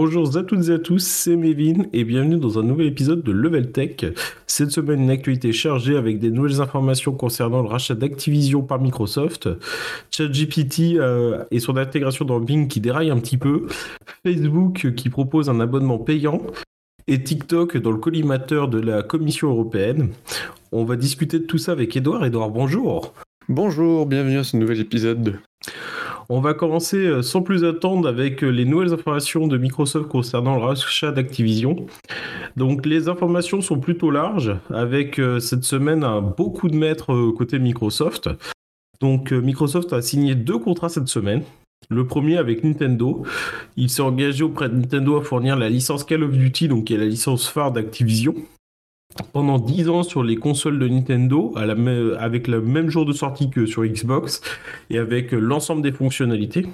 Bonjour 0.00 0.36
à 0.36 0.44
toutes 0.44 0.68
et 0.68 0.74
à 0.74 0.78
tous, 0.78 1.04
c'est 1.04 1.34
Mévin 1.34 1.82
et 1.92 2.04
bienvenue 2.04 2.36
dans 2.36 2.60
un 2.60 2.62
nouvel 2.62 2.86
épisode 2.86 3.24
de 3.24 3.32
Level 3.32 3.72
Tech. 3.72 3.96
Cette 4.46 4.70
semaine, 4.70 5.00
une 5.00 5.10
actualité 5.10 5.52
chargée 5.52 5.96
avec 5.96 6.20
des 6.20 6.30
nouvelles 6.30 6.60
informations 6.60 7.10
concernant 7.10 7.62
le 7.62 7.68
rachat 7.68 7.96
d'Activision 7.96 8.62
par 8.62 8.80
Microsoft, 8.80 9.48
ChatGPT 10.12 10.94
euh, 10.94 11.42
et 11.50 11.58
son 11.58 11.76
intégration 11.76 12.24
dans 12.24 12.38
Bing 12.38 12.68
qui 12.68 12.78
déraille 12.78 13.10
un 13.10 13.18
petit 13.18 13.38
peu, 13.38 13.66
Facebook 14.24 14.94
qui 14.94 15.10
propose 15.10 15.50
un 15.50 15.58
abonnement 15.58 15.98
payant 15.98 16.42
et 17.08 17.20
TikTok 17.20 17.76
dans 17.78 17.90
le 17.90 17.98
collimateur 17.98 18.68
de 18.68 18.78
la 18.78 19.02
Commission 19.02 19.50
européenne. 19.50 20.10
On 20.70 20.84
va 20.84 20.94
discuter 20.94 21.40
de 21.40 21.44
tout 21.44 21.58
ça 21.58 21.72
avec 21.72 21.96
Edouard. 21.96 22.24
Edouard, 22.24 22.50
bonjour. 22.50 23.14
Bonjour, 23.48 24.06
bienvenue 24.06 24.38
à 24.38 24.44
ce 24.44 24.56
nouvel 24.56 24.78
épisode. 24.78 25.40
On 26.30 26.40
va 26.40 26.52
commencer 26.52 26.98
euh, 26.98 27.22
sans 27.22 27.40
plus 27.40 27.64
attendre 27.64 28.06
avec 28.06 28.44
euh, 28.44 28.50
les 28.50 28.66
nouvelles 28.66 28.92
informations 28.92 29.46
de 29.46 29.56
Microsoft 29.56 30.08
concernant 30.08 30.56
le 30.56 30.60
rachat 30.60 31.10
d'Activision. 31.10 31.86
Donc 32.54 32.84
les 32.84 33.08
informations 33.08 33.62
sont 33.62 33.80
plutôt 33.80 34.10
larges 34.10 34.54
avec 34.68 35.18
euh, 35.18 35.40
cette 35.40 35.64
semaine 35.64 36.04
un 36.04 36.20
de 36.20 36.76
maître 36.76 37.30
côté 37.30 37.58
Microsoft. 37.58 38.28
Donc 39.00 39.32
Microsoft 39.32 39.94
a 39.94 40.02
signé 40.02 40.34
deux 40.34 40.58
contrats 40.58 40.90
cette 40.90 41.08
semaine. 41.08 41.44
Le 41.88 42.06
premier 42.06 42.36
avec 42.36 42.62
Nintendo. 42.62 43.22
Il 43.78 43.88
s'est 43.88 44.02
engagé 44.02 44.44
auprès 44.44 44.68
de 44.68 44.74
Nintendo 44.74 45.16
à 45.16 45.22
fournir 45.22 45.56
la 45.56 45.70
licence 45.70 46.04
Call 46.04 46.24
of 46.24 46.32
Duty, 46.32 46.68
donc 46.68 46.84
qui 46.84 46.94
est 46.94 46.98
la 46.98 47.06
licence 47.06 47.48
phare 47.48 47.72
d'Activision 47.72 48.34
pendant 49.32 49.58
10 49.58 49.88
ans 49.88 50.02
sur 50.02 50.22
les 50.22 50.36
consoles 50.36 50.78
de 50.78 50.88
Nintendo 50.88 51.54
avec 51.56 52.48
le 52.48 52.60
même 52.60 52.90
jour 52.90 53.04
de 53.04 53.12
sortie 53.12 53.50
que 53.50 53.66
sur 53.66 53.84
Xbox 53.84 54.40
et 54.90 54.98
avec 54.98 55.32
l'ensemble 55.32 55.82
des 55.82 55.92
fonctionnalités. 55.92 56.66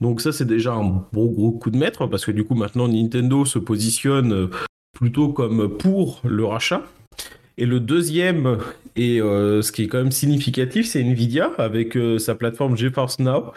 Donc 0.00 0.20
ça 0.20 0.32
c'est 0.32 0.44
déjà 0.44 0.74
un 0.74 1.06
gros 1.12 1.30
gros 1.30 1.52
coup 1.52 1.70
de 1.70 1.78
maître 1.78 2.06
parce 2.06 2.24
que 2.24 2.30
du 2.30 2.44
coup 2.44 2.54
maintenant 2.54 2.88
Nintendo 2.88 3.44
se 3.44 3.58
positionne 3.58 4.50
plutôt 4.94 5.28
comme 5.28 5.68
pour 5.76 6.20
le 6.24 6.44
rachat. 6.44 6.82
Et 7.56 7.66
le 7.66 7.78
deuxième, 7.78 8.58
et 8.96 9.20
euh, 9.20 9.62
ce 9.62 9.70
qui 9.70 9.84
est 9.84 9.86
quand 9.86 9.98
même 9.98 10.10
significatif, 10.10 10.88
c'est 10.88 11.00
Nvidia 11.00 11.52
avec 11.58 11.96
euh, 11.96 12.18
sa 12.18 12.34
plateforme 12.34 12.76
GeForce 12.76 13.20
Now, 13.20 13.52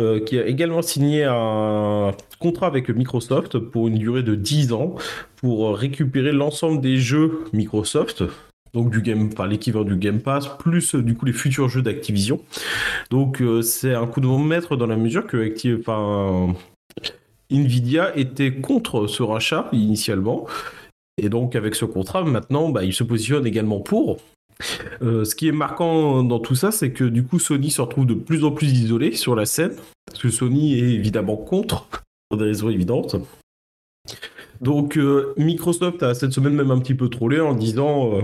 euh, 0.00 0.20
qui 0.20 0.38
a 0.38 0.46
également 0.46 0.82
signé 0.82 1.24
un 1.24 2.12
contrat 2.38 2.66
avec 2.66 2.88
Microsoft 2.88 3.58
pour 3.58 3.88
une 3.88 3.98
durée 3.98 4.22
de 4.22 4.34
10 4.34 4.72
ans 4.72 4.94
pour 5.36 5.76
récupérer 5.76 6.32
l'ensemble 6.32 6.80
des 6.80 6.96
jeux 6.96 7.44
Microsoft. 7.52 8.24
Donc 8.72 8.90
du 8.90 9.02
game, 9.02 9.28
l'équivalent 9.48 9.84
du 9.84 9.96
Game 9.96 10.20
Pass, 10.20 10.48
plus 10.58 10.94
du 10.94 11.14
coup 11.14 11.26
les 11.26 11.34
futurs 11.34 11.68
jeux 11.68 11.82
d'Activision. 11.82 12.40
Donc 13.10 13.42
euh, 13.42 13.60
c'est 13.60 13.94
un 13.94 14.06
coup 14.06 14.20
de 14.20 14.26
maître 14.26 14.76
dans 14.76 14.86
la 14.86 14.96
mesure 14.96 15.26
que 15.26 15.52
Nvidia 17.50 18.16
était 18.16 18.54
contre 18.54 19.06
ce 19.06 19.22
rachat 19.22 19.68
initialement. 19.72 20.46
Et 21.18 21.28
donc 21.28 21.54
avec 21.54 21.74
ce 21.74 21.84
contrat, 21.84 22.24
maintenant, 22.24 22.70
bah, 22.70 22.84
il 22.84 22.94
se 22.94 23.04
positionne 23.04 23.46
également 23.46 23.80
pour. 23.80 24.18
Euh, 25.02 25.24
ce 25.24 25.34
qui 25.34 25.48
est 25.48 25.52
marquant 25.52 26.22
dans 26.22 26.38
tout 26.38 26.54
ça, 26.54 26.70
c'est 26.70 26.92
que 26.92 27.04
du 27.04 27.24
coup 27.24 27.38
Sony 27.38 27.70
se 27.70 27.80
retrouve 27.80 28.06
de 28.06 28.14
plus 28.14 28.44
en 28.44 28.52
plus 28.52 28.70
isolé 28.72 29.12
sur 29.12 29.34
la 29.34 29.46
scène, 29.46 29.74
parce 30.06 30.20
que 30.20 30.30
Sony 30.30 30.78
est 30.78 30.94
évidemment 30.94 31.36
contre, 31.36 31.88
pour 32.28 32.38
des 32.38 32.44
raisons 32.44 32.68
évidentes. 32.68 33.16
Donc 34.60 34.96
euh, 34.96 35.34
Microsoft 35.36 36.02
a 36.02 36.14
cette 36.14 36.32
semaine 36.32 36.54
même 36.54 36.70
un 36.70 36.78
petit 36.78 36.94
peu 36.94 37.08
trollé 37.08 37.40
en 37.40 37.54
disant 37.54 38.20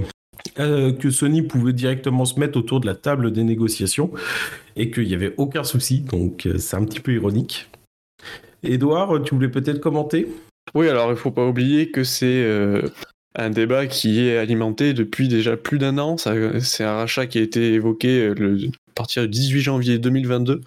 euh, 0.59 0.93
que 0.93 1.11
Sony 1.11 1.43
pouvait 1.43 1.73
directement 1.73 2.25
se 2.25 2.39
mettre 2.39 2.59
autour 2.59 2.81
de 2.81 2.87
la 2.87 2.95
table 2.95 3.33
des 3.33 3.45
négociations 3.45 4.13
et 4.77 4.91
qu'il 4.91 5.09
n'y 5.09 5.15
avait 5.15 5.35
aucun 5.37 5.65
souci, 5.65 6.01
donc 6.01 6.49
c'est 6.59 6.77
un 6.77 6.85
petit 6.85 7.01
peu 7.01 7.13
ironique. 7.13 7.69
Edouard, 8.63 9.23
tu 9.23 9.35
voulais 9.35 9.49
peut-être 9.49 9.81
commenter? 9.81 10.29
Oui, 10.75 10.89
alors 10.89 11.07
il 11.07 11.13
ne 11.13 11.17
faut 11.17 11.31
pas 11.31 11.47
oublier 11.47 11.91
que 11.91 12.05
c'est 12.05 12.45
un 13.39 13.51
débat 13.51 13.87
qui 13.87 14.21
est 14.21 14.37
alimenté 14.37 14.93
depuis 14.93 15.29
déjà 15.29 15.57
plus 15.57 15.79
d'un 15.79 15.97
an. 15.99 16.17
C'est 16.17 16.85
un 16.85 16.97
rachat 16.97 17.27
qui 17.27 17.39
a 17.39 17.43
été 17.43 17.73
évoqué 17.73 18.21
euh, 18.21 18.69
à 18.91 18.93
partir 18.95 19.23
du 19.23 19.29
18 19.29 19.61
janvier 19.61 19.99
2022 19.99 20.61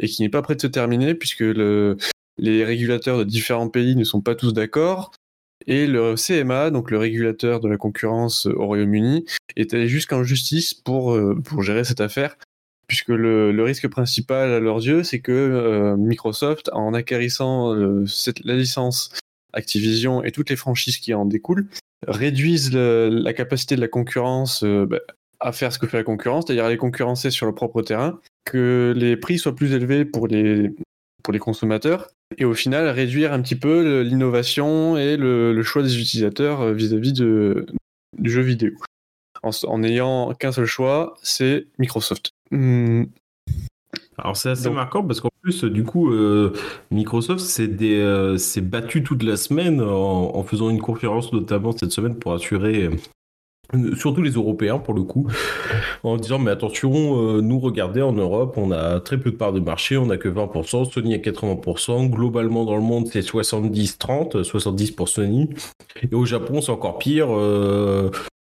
et 0.00 0.08
qui 0.08 0.22
n'est 0.22 0.28
pas 0.28 0.42
prêt 0.42 0.56
de 0.56 0.60
se 0.60 0.66
terminer 0.66 1.14
puisque 1.14 1.40
le, 1.40 1.96
les 2.36 2.64
régulateurs 2.64 3.18
de 3.18 3.24
différents 3.24 3.68
pays 3.68 3.94
ne 3.94 4.04
sont 4.04 4.20
pas 4.20 4.34
tous 4.34 4.52
d'accord. 4.52 5.12
Et 5.66 5.86
le 5.86 6.14
CMA, 6.16 6.70
donc 6.70 6.90
le 6.90 6.98
régulateur 6.98 7.60
de 7.60 7.68
la 7.68 7.76
concurrence 7.76 8.46
au 8.46 8.66
Royaume-Uni, 8.66 9.24
est 9.56 9.74
allé 9.74 9.86
jusqu'en 9.86 10.24
justice 10.24 10.74
pour, 10.74 11.12
euh, 11.12 11.40
gérer 11.60 11.84
cette 11.84 12.00
affaire, 12.00 12.36
puisque 12.86 13.08
le, 13.08 13.52
le 13.52 13.62
risque 13.62 13.88
principal 13.88 14.50
à 14.50 14.60
leurs 14.60 14.78
yeux, 14.78 15.02
c'est 15.02 15.20
que 15.20 15.32
euh, 15.32 15.96
Microsoft, 15.96 16.70
en 16.72 16.94
acquérissant 16.94 17.74
la 17.74 18.56
licence 18.56 19.10
Activision 19.58 20.22
et 20.22 20.32
toutes 20.32 20.50
les 20.50 20.56
franchises 20.56 20.98
qui 20.98 21.12
en 21.12 21.24
découlent, 21.24 21.68
réduisent 22.06 22.72
la 22.72 23.32
capacité 23.32 23.76
de 23.76 23.80
la 23.80 23.88
concurrence 23.88 24.62
euh, 24.62 24.86
bah, 24.86 25.00
à 25.40 25.52
faire 25.52 25.72
ce 25.72 25.78
que 25.78 25.86
fait 25.86 25.96
la 25.96 26.04
concurrence, 26.04 26.46
c'est-à-dire 26.46 26.64
à 26.64 26.70
les 26.70 26.76
concurrencer 26.76 27.30
sur 27.30 27.46
le 27.46 27.54
propre 27.54 27.82
terrain, 27.82 28.20
que 28.44 28.94
les 28.96 29.16
prix 29.16 29.38
soient 29.38 29.54
plus 29.54 29.72
élevés 29.72 30.04
pour 30.04 30.26
les, 30.26 30.70
pour 31.22 31.32
les 31.32 31.38
consommateurs, 31.38 32.08
et 32.36 32.44
au 32.44 32.54
final 32.54 32.88
réduire 32.88 33.32
un 33.32 33.42
petit 33.42 33.56
peu 33.56 34.02
l'innovation 34.02 34.96
et 34.96 35.16
le, 35.16 35.62
choix 35.62 35.82
des 35.82 36.00
utilisateurs 36.00 36.60
euh, 36.60 36.72
vis-à-vis 36.72 37.12
de, 37.12 37.66
du 38.16 38.30
jeu 38.30 38.42
vidéo. 38.42 38.72
En, 39.42 39.78
n'ayant 39.78 40.34
qu'un 40.34 40.50
seul 40.50 40.66
choix, 40.66 41.14
c'est 41.22 41.66
Microsoft. 41.78 42.30
Hmm. 42.50 43.04
Alors 44.18 44.36
c'est 44.36 44.50
assez 44.50 44.70
marquant 44.70 45.04
parce 45.04 45.20
qu'en 45.20 45.30
plus 45.42 45.64
du 45.64 45.84
coup 45.84 46.10
euh, 46.10 46.52
Microsoft 46.90 47.44
euh, 47.60 48.36
s'est 48.36 48.60
battu 48.60 49.04
toute 49.04 49.22
la 49.22 49.36
semaine 49.36 49.80
en, 49.80 50.42
faisant 50.42 50.70
une 50.70 50.80
conférence 50.80 51.32
notamment 51.32 51.72
cette 51.72 51.92
semaine 51.92 52.16
pour 52.16 52.32
assurer 52.32 52.90
euh, 53.74 53.94
surtout 53.94 54.22
les 54.22 54.32
Européens 54.32 54.78
pour 54.78 54.94
le 54.94 55.02
coup 55.02 55.28
en 56.02 56.16
disant 56.16 56.40
mais 56.40 56.50
attention 56.50 57.40
nous 57.40 57.60
regardez 57.60 58.02
en 58.02 58.12
Europe 58.12 58.54
on 58.56 58.72
a 58.72 58.98
très 58.98 59.18
peu 59.18 59.30
de 59.30 59.36
parts 59.36 59.52
de 59.52 59.60
marché 59.60 59.96
on 59.96 60.10
a 60.10 60.16
que 60.16 60.28
20% 60.28 60.90
Sony 60.90 61.14
a 61.14 61.18
80% 61.18 62.10
globalement 62.10 62.64
dans 62.64 62.76
le 62.76 62.82
monde 62.82 63.06
c'est 63.06 63.20
70-30 63.20 64.42
70 64.42 64.90
pour 64.92 65.08
Sony. 65.08 65.50
Et 66.10 66.14
au 66.14 66.24
Japon 66.24 66.60
c'est 66.60 66.72
encore 66.72 66.98
pire 66.98 67.28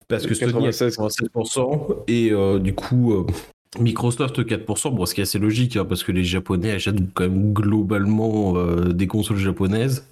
parce 0.08 0.25
que 0.25 0.34
Sony 0.34 0.68
a 0.68 0.69
87% 0.69 2.03
et 2.08 2.31
du 2.62 2.74
coup 2.74 3.25
Microsoft 3.78 4.40
4%, 4.40 4.96
bon, 4.96 5.06
ce 5.06 5.13
qui 5.13 5.22
est 5.22 5.24
assez 5.24 5.38
logique, 5.38 5.78
hein, 5.78 5.85
parce 5.85 6.03
que 6.03 6.12
les 6.12 6.24
Japonais 6.24 6.72
achètent 6.72 7.13
quand 7.13 7.25
même 7.25 7.53
globalement 7.53 8.57
euh, 8.57 8.94
des 8.94 9.06
consoles 9.06 9.38
japonaises. 9.38 10.07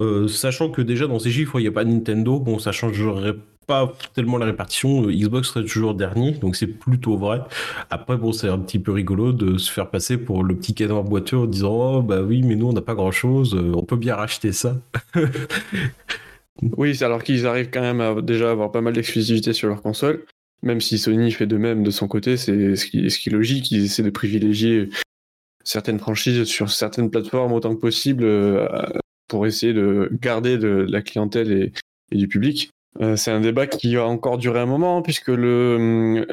Euh, 0.00 0.28
sachant 0.28 0.70
que 0.70 0.82
déjà 0.82 1.06
dans 1.06 1.18
ces 1.18 1.30
chiffres, 1.30 1.60
il 1.60 1.62
n'y 1.62 1.68
a 1.68 1.72
pas 1.72 1.84
Nintendo, 1.84 2.40
bon, 2.40 2.58
ça 2.58 2.72
changerait 2.72 3.36
pas 3.66 3.92
tellement 4.14 4.38
la 4.38 4.46
répartition. 4.46 5.04
Euh, 5.04 5.12
Xbox 5.12 5.50
serait 5.50 5.64
toujours 5.64 5.94
dernier, 5.94 6.32
donc 6.32 6.56
c'est 6.56 6.66
plutôt 6.66 7.16
vrai. 7.16 7.42
Après, 7.90 8.16
bon, 8.16 8.32
c'est 8.32 8.48
un 8.48 8.58
petit 8.58 8.80
peu 8.80 8.90
rigolo 8.90 9.32
de 9.32 9.56
se 9.56 9.70
faire 9.70 9.88
passer 9.88 10.16
pour 10.16 10.42
le 10.42 10.56
petit 10.56 10.74
canard 10.74 11.04
boiteux 11.04 11.36
en 11.38 11.46
disant 11.46 11.98
Oh, 11.98 12.02
bah 12.02 12.22
oui, 12.22 12.42
mais 12.42 12.56
nous, 12.56 12.68
on 12.68 12.72
n'a 12.72 12.80
pas 12.80 12.94
grand 12.94 13.12
chose, 13.12 13.54
on 13.54 13.84
peut 13.84 13.96
bien 13.96 14.16
racheter 14.16 14.52
ça. 14.52 14.76
oui, 16.76 17.04
alors 17.04 17.22
qu'ils 17.22 17.46
arrivent 17.46 17.70
quand 17.70 17.82
même 17.82 18.00
à 18.00 18.20
déjà 18.20 18.50
avoir 18.50 18.72
pas 18.72 18.80
mal 18.80 18.94
d'exclusivité 18.94 19.52
sur 19.52 19.68
leur 19.68 19.82
console. 19.82 20.24
Même 20.62 20.80
si 20.80 20.98
Sony 20.98 21.30
fait 21.32 21.46
de 21.46 21.56
même 21.56 21.82
de 21.82 21.90
son 21.90 22.06
côté, 22.06 22.36
c'est 22.36 22.76
ce 22.76 22.86
qui, 22.86 22.98
est 22.98 23.30
logique, 23.30 23.70
ils 23.70 23.84
essaient 23.84 24.02
de 24.02 24.10
privilégier 24.10 24.90
certaines 25.64 25.98
franchises 25.98 26.44
sur 26.44 26.70
certaines 26.70 27.10
plateformes 27.10 27.52
autant 27.52 27.74
que 27.74 27.80
possible 27.80 28.24
euh, 28.24 28.66
pour 29.28 29.46
essayer 29.46 29.72
de 29.72 30.10
garder 30.20 30.58
de, 30.58 30.86
la 30.88 31.00
clientèle 31.02 31.72
et, 32.12 32.16
du 32.16 32.28
public. 32.28 32.70
Euh, 33.00 33.16
c'est 33.16 33.30
un 33.30 33.40
débat 33.40 33.66
qui 33.66 33.94
va 33.94 34.06
encore 34.06 34.36
durer 34.36 34.60
un 34.60 34.66
moment 34.66 35.00
puisque 35.00 35.28
le, 35.28 36.26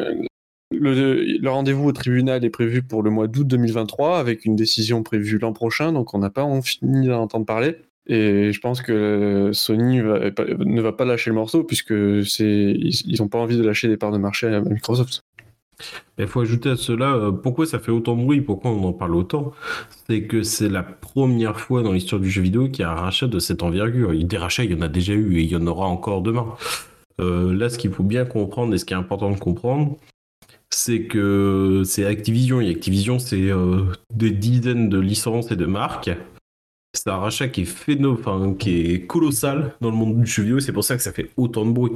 le, 0.71 1.49
rendez-vous 1.49 1.87
au 1.87 1.91
tribunal 1.91 2.43
est 2.43 2.49
prévu 2.49 2.81
pour 2.81 3.03
le 3.03 3.09
mois 3.09 3.27
d'août 3.27 3.47
2023 3.47 4.19
avec 4.19 4.43
une 4.43 4.55
décision 4.55 5.03
prévue 5.03 5.37
l'an 5.37 5.53
prochain, 5.53 5.93
donc 5.93 6.13
on 6.13 6.19
n'a 6.19 6.29
pas 6.29 6.45
fini 6.61 7.07
d'en 7.07 7.21
entendre 7.21 7.45
parler. 7.45 7.77
Et 8.07 8.51
je 8.53 8.59
pense 8.61 8.81
que 8.81 9.51
Sony 9.53 9.97
ne 9.97 10.81
va 10.81 10.93
pas 10.93 11.05
lâcher 11.05 11.29
le 11.29 11.35
morceau 11.35 11.63
puisque 11.63 11.91
ils 11.91 13.15
n'ont 13.19 13.27
pas 13.27 13.39
envie 13.39 13.57
de 13.57 13.63
lâcher 13.63 13.87
des 13.87 13.97
parts 13.97 14.11
de 14.11 14.17
marché 14.17 14.47
à 14.47 14.61
Microsoft. 14.61 15.23
Il 16.17 16.27
faut 16.27 16.41
ajouter 16.41 16.69
à 16.69 16.75
cela 16.75 17.13
euh, 17.13 17.31
pourquoi 17.31 17.67
ça 17.67 17.79
fait 17.79 17.91
autant 17.91 18.15
de 18.15 18.23
bruit, 18.23 18.41
pourquoi 18.41 18.71
on 18.71 18.83
en 18.83 18.93
parle 18.93 19.15
autant? 19.15 19.51
C'est 20.07 20.23
que 20.23 20.41
c'est 20.41 20.69
la 20.69 20.81
première 20.81 21.59
fois 21.59 21.83
dans 21.83 21.91
l'histoire 21.91 22.19
du 22.19 22.29
jeu 22.29 22.41
vidéo 22.41 22.67
qu'il 22.69 22.79
y 22.79 22.83
a 22.83 22.91
un 22.91 22.95
rachat 22.95 23.27
de 23.27 23.37
cette 23.39 23.61
envergure. 23.61 24.11
Des 24.11 24.37
rachats, 24.37 24.63
il 24.63 24.71
y 24.71 24.75
en 24.75 24.81
a 24.81 24.87
déjà 24.87 25.13
eu 25.13 25.37
et 25.37 25.43
il 25.43 25.51
y 25.51 25.55
en 25.55 25.67
aura 25.67 25.85
encore 25.85 26.21
demain. 26.21 26.47
Euh, 27.21 27.53
là, 27.53 27.69
ce 27.69 27.77
qu'il 27.77 27.91
faut 27.91 28.03
bien 28.03 28.25
comprendre 28.25 28.73
et 28.73 28.77
ce 28.77 28.85
qui 28.85 28.93
est 28.93 28.97
important 28.97 29.29
de 29.29 29.37
comprendre, 29.37 29.97
c'est 30.71 31.03
que 31.03 31.83
c'est 31.85 32.05
Activision. 32.05 32.59
Et 32.59 32.69
Activision, 32.69 33.19
c'est 33.19 33.51
euh, 33.51 33.83
des 34.13 34.31
dizaines 34.31 34.89
de 34.89 34.99
licences 34.99 35.51
et 35.51 35.55
de 35.55 35.65
marques 35.65 36.09
c'est 36.93 37.09
un 37.09 37.17
rachat 37.17 37.47
qui 37.47 37.61
est 37.61 37.65
phénoménal, 37.65 38.57
qui 38.57 38.91
est 38.91 39.05
colossal 39.05 39.73
dans 39.81 39.91
le 39.91 39.95
monde 39.95 40.21
du 40.21 40.25
jeu 40.25 40.43
vidéo. 40.43 40.59
C'est 40.59 40.71
pour 40.71 40.83
ça 40.83 40.95
que 40.95 41.03
ça 41.03 41.11
fait 41.11 41.29
autant 41.37 41.65
de 41.65 41.71
bruit. 41.71 41.91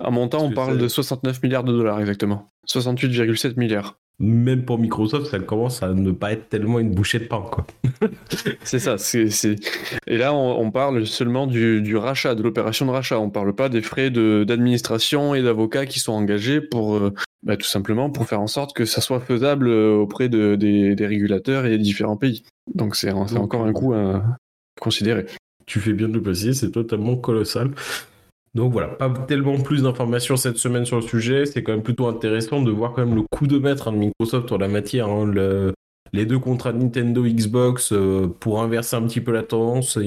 À 0.00 0.10
montant, 0.10 0.44
on 0.44 0.52
parle 0.52 0.78
de 0.78 0.88
69 0.88 1.42
milliards 1.42 1.64
de 1.64 1.72
dollars 1.72 2.00
exactement. 2.00 2.50
68,7 2.68 3.58
milliards. 3.58 3.98
même 4.18 4.64
pour 4.64 4.78
Microsoft, 4.78 5.26
ça 5.26 5.38
commence 5.38 5.82
à 5.82 5.92
ne 5.92 6.12
pas 6.12 6.32
être 6.32 6.48
tellement 6.48 6.78
une 6.78 6.94
bouchée 6.94 7.18
de 7.18 7.24
pain. 7.24 7.44
Quoi. 7.50 7.66
c'est 8.62 8.78
ça. 8.78 8.98
C'est, 8.98 9.28
Et 10.06 10.16
là, 10.16 10.34
on, 10.34 10.70
parle 10.70 11.06
seulement 11.06 11.46
du, 11.46 11.96
rachat, 11.96 12.34
de 12.34 12.42
l'opération 12.42 12.86
de 12.86 12.90
rachat. 12.90 13.18
On 13.18 13.26
ne 13.26 13.30
parle 13.30 13.54
pas 13.54 13.68
des 13.68 13.82
frais 13.82 14.10
d'administration 14.10 15.34
et 15.34 15.42
d'avocats 15.42 15.86
qui 15.86 16.00
sont 16.00 16.12
engagés 16.12 16.60
pour 16.60 16.96
euh, 16.96 17.12
bah, 17.44 17.58
tout 17.58 17.66
simplement 17.66 18.08
pour 18.08 18.26
faire 18.26 18.40
en 18.40 18.46
sorte 18.46 18.74
que 18.74 18.86
ça 18.86 19.02
soit 19.02 19.20
faisable 19.20 19.68
euh, 19.68 19.94
auprès 19.96 20.30
de, 20.30 20.54
des, 20.56 21.06
régulateurs 21.06 21.66
et 21.66 21.70
des 21.70 21.78
différents 21.78 22.16
pays. 22.16 22.44
Donc 22.72 22.96
c'est, 22.96 23.10
encore 23.10 23.64
un 23.64 23.72
coût 23.72 23.94
à 23.94 24.22
considérer. 24.80 25.26
Tu 25.66 25.80
fais 25.80 25.92
bien 25.92 26.08
de 26.08 26.14
le 26.14 26.22
préciser, 26.22 26.54
c'est 26.54 26.70
totalement 26.70 27.16
colossal. 27.16 27.70
Donc 28.54 28.72
voilà, 28.72 28.88
pas 28.88 29.10
tellement 29.26 29.58
plus 29.58 29.82
d'informations 29.82 30.36
cette 30.36 30.58
semaine 30.58 30.84
sur 30.84 30.96
le 30.96 31.02
sujet. 31.02 31.44
C'est 31.44 31.62
quand 31.62 31.72
même 31.72 31.82
plutôt 31.82 32.06
intéressant 32.06 32.62
de 32.62 32.70
voir 32.70 32.92
quand 32.92 33.04
même 33.04 33.16
le 33.16 33.22
coup 33.30 33.46
de 33.46 33.58
maître 33.58 33.88
hein, 33.88 33.92
de 33.92 33.98
Microsoft 33.98 34.48
sur 34.48 34.58
la 34.58 34.68
matière. 34.68 35.08
Hein. 35.08 35.32
les 36.12 36.26
deux 36.26 36.38
contrats 36.38 36.72
Nintendo 36.72 37.24
Xbox 37.24 37.92
euh, 37.92 38.28
pour 38.38 38.62
inverser 38.62 38.94
un 38.94 39.02
petit 39.02 39.20
peu 39.20 39.32
la 39.32 39.42
tendance 39.42 39.98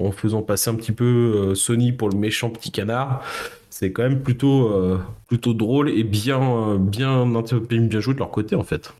en 0.00 0.12
faisant 0.12 0.42
passer 0.42 0.70
un 0.70 0.76
petit 0.76 0.92
peu 0.92 1.04
euh, 1.04 1.54
Sony 1.56 1.92
pour 1.92 2.08
le 2.08 2.16
méchant 2.16 2.50
petit 2.50 2.70
canard. 2.70 3.24
C'est 3.68 3.90
quand 3.92 4.04
même 4.04 4.22
plutôt, 4.22 4.72
euh, 4.72 5.00
plutôt 5.26 5.52
drôle 5.52 5.90
et 5.90 6.04
bien, 6.04 6.76
bien, 6.76 7.26
bien 7.26 8.00
joué 8.00 8.14
de 8.14 8.18
leur 8.18 8.30
côté 8.30 8.54
en 8.54 8.64
fait. 8.64 8.92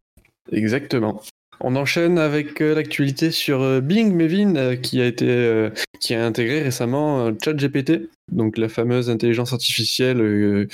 Exactement. 0.51 1.23
On 1.61 1.75
enchaîne 1.75 2.19
avec 2.19 2.61
euh, 2.61 2.75
l'actualité 2.75 3.33
sur 3.33 3.63
euh, 3.63 3.81
Bing 3.81 4.15
Mevin 4.15 4.55
euh, 4.57 4.77
qui 4.77 5.01
a 5.01 5.07
été 5.07 5.69
qui 6.01 6.15
a 6.15 6.25
intégré 6.25 6.63
récemment 6.63 7.33
ChatGPT, 7.43 8.09
donc 8.31 8.57
la 8.57 8.69
fameuse 8.69 9.11
intelligence 9.11 9.53
artificielle 9.53 10.69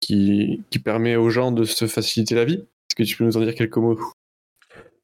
qui, 0.00 0.62
permet 0.84 1.16
aux 1.16 1.30
gens 1.30 1.50
de 1.52 1.64
se 1.64 1.86
faciliter 1.86 2.34
la 2.34 2.44
vie. 2.44 2.54
Est-ce 2.54 2.96
que 2.96 3.02
tu 3.04 3.16
peux 3.16 3.24
nous 3.24 3.36
en 3.36 3.40
dire 3.40 3.54
quelques 3.54 3.76
mots? 3.78 3.98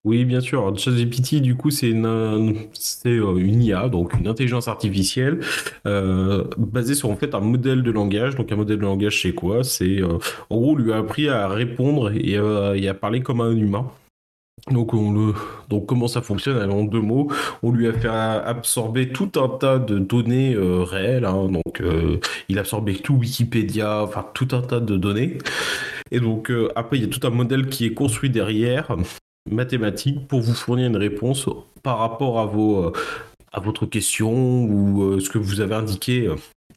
Oui, 0.04 0.24
bien 0.26 0.40
sûr. 0.40 0.76
ChatGPT, 0.78 1.36
du 1.36 1.56
coup, 1.56 1.70
c'est 1.70 1.88
une, 1.88 2.68
une 3.14 3.62
IA, 3.62 3.88
donc 3.88 4.12
une 4.18 4.28
intelligence 4.28 4.68
artificielle 4.68 5.40
basée 5.84 6.94
sur 6.94 7.10
un 7.10 7.40
modèle 7.40 7.82
de 7.82 7.90
langage. 7.90 8.36
Donc 8.36 8.52
un 8.52 8.56
modèle 8.56 8.76
de 8.76 8.82
langage, 8.82 9.22
c'est 9.22 9.32
quoi? 9.32 9.64
C'est 9.64 10.02
en 10.02 10.56
gros, 10.56 10.76
lui 10.76 10.92
a 10.92 10.98
appris 10.98 11.28
à 11.28 11.48
répondre 11.48 12.12
et 12.14 12.36
à 12.88 12.94
parler 12.94 13.22
comme 13.22 13.40
un 13.40 13.56
humain. 13.56 13.90
Donc, 14.72 14.94
on 14.94 15.12
le... 15.12 15.34
Donc 15.68 15.86
comment 15.86 16.08
ça 16.08 16.22
fonctionne? 16.22 16.70
En 16.70 16.82
deux 16.82 17.00
mots, 17.00 17.30
on 17.62 17.70
lui 17.70 17.86
a 17.86 17.92
fait 17.92 18.08
absorber 18.08 19.10
tout 19.10 19.30
un 19.36 19.48
tas 19.48 19.78
de 19.78 19.98
données 19.98 20.54
euh, 20.54 20.82
réelles. 20.82 21.24
Hein. 21.24 21.48
donc 21.48 21.80
euh, 21.80 22.18
il 22.48 22.58
a 22.58 22.62
absorbé 22.62 22.94
tout 22.94 23.14
Wikipédia, 23.14 24.02
enfin 24.02 24.26
tout 24.34 24.48
un 24.52 24.62
tas 24.62 24.80
de 24.80 24.96
données. 24.96 25.38
Et 26.10 26.18
donc 26.18 26.50
euh, 26.50 26.70
après, 26.74 26.98
il 26.98 27.02
y 27.02 27.06
a 27.06 27.08
tout 27.08 27.24
un 27.26 27.30
modèle 27.30 27.68
qui 27.68 27.84
est 27.86 27.94
construit 27.94 28.30
derrière, 28.30 28.96
mathématique, 29.50 30.26
pour 30.26 30.40
vous 30.40 30.54
fournir 30.54 30.88
une 30.88 30.96
réponse 30.96 31.48
par 31.84 31.98
rapport 31.98 32.40
à 32.40 32.46
vos 32.46 32.92
à 33.52 33.60
votre 33.60 33.86
question 33.86 34.64
ou 34.64 35.18
ce 35.20 35.30
que 35.30 35.38
vous 35.38 35.60
avez 35.60 35.76
indiqué 35.76 36.28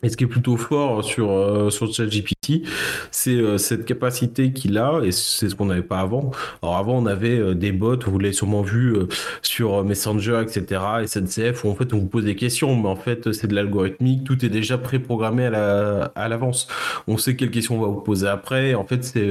et 0.02 0.10
ce 0.10 0.16
qui 0.16 0.24
est 0.24 0.28
plutôt 0.28 0.56
fort 0.56 1.04
sur, 1.04 1.32
euh, 1.32 1.70
sur 1.70 1.94
ChatGPT, 1.94 2.64
c'est 3.12 3.36
euh, 3.36 3.58
cette 3.58 3.86
capacité 3.86 4.54
qu'il 4.54 4.78
a, 4.78 5.02
et 5.04 5.12
c'est 5.12 5.50
ce 5.50 5.56
qu'on 5.56 5.66
n'avait 5.66 5.82
pas 5.82 6.00
avant. 6.00 6.32
Alors 6.62 6.78
avant, 6.78 6.98
on 6.98 7.06
avait 7.06 7.38
euh, 7.38 7.54
des 7.54 7.74
bots, 7.74 8.00
vous 8.08 8.20
l'avez 8.20 8.34
sûrement 8.34 8.62
vu 8.62 8.96
sur 9.42 9.84
Messenger, 9.84 10.42
etc., 10.42 10.82
SNCF, 11.06 11.66
où 11.66 11.70
en 11.70 11.76
fait 11.76 11.94
on 11.94 12.00
vous 12.00 12.08
pose 12.08 12.24
des 12.24 12.36
questions, 12.36 12.76
mais 12.76 12.88
en 12.88 12.96
fait 12.96 13.34
c'est 13.34 13.48
de 13.48 13.56
l'algorithmique, 13.56 14.24
tout 14.24 14.46
est 14.46 14.50
déjà 14.50 14.78
préprogrammé 14.78 15.46
à 15.48 16.30
l'avance. 16.30 16.68
on 17.08 17.18
sait 17.18 17.36
quelles 17.36 17.52
questions 17.52 17.78
on 17.78 17.82
va 17.82 17.88
vous 17.88 18.02
poser 18.02 18.28
après, 18.28 18.76
en 18.76 18.86
fait 18.86 19.04
c'est 19.04 19.28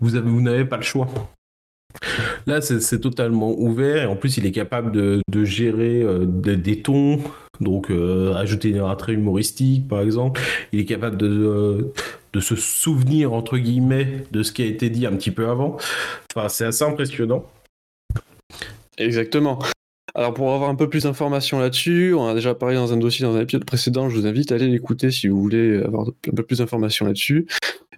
vous 0.00 0.14
avez 0.14 0.28
vous 0.28 0.40
n'avez 0.40 0.64
pas 0.64 0.76
le 0.76 0.82
choix. 0.82 1.08
Là, 2.46 2.60
c'est 2.60 3.00
totalement 3.00 3.58
ouvert 3.58 4.02
et 4.02 4.06
en 4.06 4.16
plus, 4.16 4.36
il 4.36 4.46
est 4.46 4.52
capable 4.52 4.92
de, 4.92 5.22
de 5.28 5.44
gérer 5.44 6.04
des 6.26 6.82
tons, 6.82 7.20
donc, 7.60 7.90
euh, 7.90 8.34
ajouter 8.34 8.78
un 8.78 8.94
trait 8.96 9.14
humoristique, 9.14 9.88
par 9.88 10.00
exemple. 10.00 10.40
Il 10.72 10.80
est 10.80 10.84
capable 10.84 11.16
de, 11.16 11.26
euh, 11.26 11.92
de, 12.32 12.40
se 12.40 12.56
souvenir, 12.56 13.32
entre 13.32 13.58
guillemets, 13.58 14.24
de 14.32 14.42
ce 14.42 14.52
qui 14.52 14.62
a 14.62 14.66
été 14.66 14.90
dit 14.90 15.06
un 15.06 15.12
petit 15.12 15.30
peu 15.30 15.48
avant. 15.48 15.76
Enfin, 16.34 16.48
c'est 16.48 16.64
assez 16.64 16.84
impressionnant. 16.84 17.44
Exactement. 18.98 19.58
Alors, 20.14 20.32
pour 20.32 20.52
avoir 20.54 20.70
un 20.70 20.74
peu 20.74 20.88
plus 20.88 21.02
d'informations 21.02 21.58
là-dessus, 21.58 22.14
on 22.14 22.26
a 22.26 22.34
déjà 22.34 22.54
parlé 22.54 22.74
dans 22.76 22.92
un 22.92 22.96
dossier 22.96 23.26
dans 23.26 23.36
un 23.36 23.40
épisode 23.40 23.66
précédent. 23.66 24.08
Je 24.08 24.16
vous 24.16 24.26
invite 24.26 24.50
à 24.50 24.54
aller 24.54 24.68
l'écouter 24.68 25.10
si 25.10 25.28
vous 25.28 25.40
voulez 25.40 25.82
avoir 25.82 26.08
un 26.08 26.34
peu 26.34 26.42
plus 26.42 26.58
d'informations 26.58 27.04
là-dessus. 27.04 27.46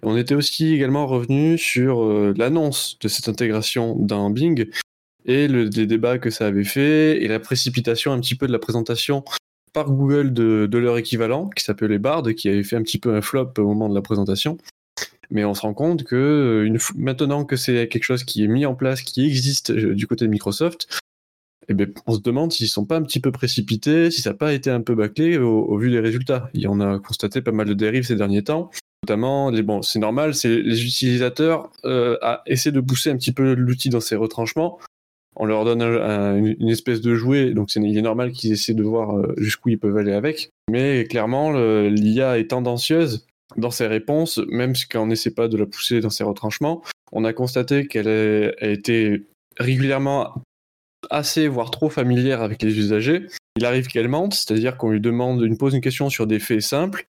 On 0.03 0.17
était 0.17 0.35
aussi 0.35 0.73
également 0.73 1.07
revenu 1.07 1.57
sur 1.57 2.03
euh, 2.03 2.33
l'annonce 2.37 2.97
de 3.01 3.07
cette 3.07 3.27
intégration 3.27 3.95
dans 3.95 4.29
Bing 4.29 4.69
et 5.25 5.47
le, 5.47 5.65
les 5.65 5.85
débats 5.85 6.17
que 6.17 6.29
ça 6.29 6.47
avait 6.47 6.63
fait 6.63 7.21
et 7.21 7.27
la 7.27 7.39
précipitation 7.39 8.11
un 8.11 8.19
petit 8.19 8.35
peu 8.35 8.47
de 8.47 8.51
la 8.51 8.59
présentation 8.59 9.23
par 9.73 9.91
Google 9.91 10.33
de, 10.33 10.77
leur 10.77 10.97
équivalent, 10.97 11.49
qui 11.49 11.63
s'appelait 11.63 11.99
Bard, 11.99 12.23
qui 12.35 12.49
avait 12.49 12.63
fait 12.63 12.75
un 12.75 12.83
petit 12.83 12.97
peu 12.97 13.15
un 13.15 13.21
flop 13.21 13.53
au 13.57 13.65
moment 13.65 13.89
de 13.89 13.95
la 13.95 14.01
présentation. 14.01 14.57
Mais 15.31 15.45
on 15.45 15.53
se 15.53 15.61
rend 15.61 15.73
compte 15.73 16.03
que 16.03 16.15
euh, 16.15 16.77
maintenant 16.95 17.45
que 17.45 17.55
c'est 17.55 17.87
quelque 17.87 18.03
chose 18.03 18.23
qui 18.23 18.43
est 18.43 18.47
mis 18.47 18.65
en 18.65 18.73
place, 18.73 19.01
qui 19.01 19.25
existe 19.25 19.69
euh, 19.69 19.93
du 19.93 20.07
côté 20.07 20.25
de 20.25 20.31
Microsoft, 20.31 20.99
eh 21.67 21.75
bien, 21.75 21.85
on 22.07 22.15
se 22.15 22.19
demande 22.19 22.51
s'ils 22.51 22.67
sont 22.67 22.85
pas 22.85 22.97
un 22.97 23.03
petit 23.03 23.19
peu 23.19 23.31
précipités, 23.31 24.09
si 24.09 24.21
ça 24.21 24.31
n'a 24.31 24.35
pas 24.35 24.53
été 24.53 24.71
un 24.71 24.81
peu 24.81 24.95
bâclé 24.95 25.37
au, 25.37 25.77
vu 25.77 25.91
des 25.91 25.99
résultats. 25.99 26.49
Et 26.55 26.67
on 26.67 26.79
a 26.79 26.97
constaté 26.97 27.41
pas 27.41 27.51
mal 27.51 27.67
de 27.67 27.75
dérives 27.75 28.05
ces 28.05 28.15
derniers 28.15 28.43
temps. 28.43 28.71
Notamment, 29.03 29.51
c'est 29.83 29.99
normal, 29.99 30.33
c'est 30.33 30.61
les 30.61 30.83
utilisateurs 30.83 31.71
euh, 31.85 32.17
à 32.23 32.43
de 32.47 32.79
pousser 32.81 33.11
un 33.11 33.17
petit 33.17 33.31
peu 33.31 33.53
l'outil 33.53 33.89
dans 33.89 33.99
ses 33.99 34.15
retranchements 34.15 34.79
on 35.39 35.45
leur 35.45 35.63
donne 35.63 35.81
une 35.81 36.69
espèce 36.69 36.99
de 36.99 37.15
jouet, 37.15 37.51
donc 37.51 37.73
il 37.73 37.97
est 37.97 38.01
normal 38.01 38.33
qu'ils 38.33 38.51
essaient 38.51 38.73
de 38.73 38.83
voir 38.83 39.17
euh, 39.17 39.33
jusqu'où 39.37 39.69
ils 39.69 39.79
peuvent 39.79 39.95
aller 39.95 40.11
avec. 40.11 40.51
Mais 40.69 41.05
clairement, 41.05 41.53
l'IA 41.53 42.37
est 42.37 42.49
tendancieuse 42.49 43.25
dans 43.55 43.71
ses 43.71 43.87
réponses, 43.87 44.39
même 44.49 44.75
si 44.75 44.85
on 44.95 45.07
n'essaie 45.07 45.31
pas 45.31 45.47
de 45.47 45.57
la 45.57 45.65
pousser 45.65 46.01
dans 46.01 46.09
ses 46.09 46.25
retranchements. 46.25 46.83
On 47.13 47.23
a 47.23 47.31
constaté 47.31 47.87
qu'elle 47.87 48.09
a 48.09 48.67
été 48.67 49.27
régulièrement 49.57 50.43
assez, 51.09 51.47
voire 51.47 51.71
trop 51.71 51.89
familière 51.89 52.41
avec 52.41 52.61
les 52.61 52.77
usagers. 52.77 53.25
Il 53.55 53.65
arrive 53.65 53.87
qu'elle 53.87 54.09
mente, 54.09 54.33
c'est-à-dire 54.33 54.77
qu'on 54.77 54.91
lui 54.91 55.01
demande, 55.01 55.41
une 55.41 55.57
pose 55.57 55.73
une 55.73 55.81
question 55.81 56.09
sur 56.09 56.27
des 56.27 56.39
faits 56.39 56.61
simples, 56.61 57.07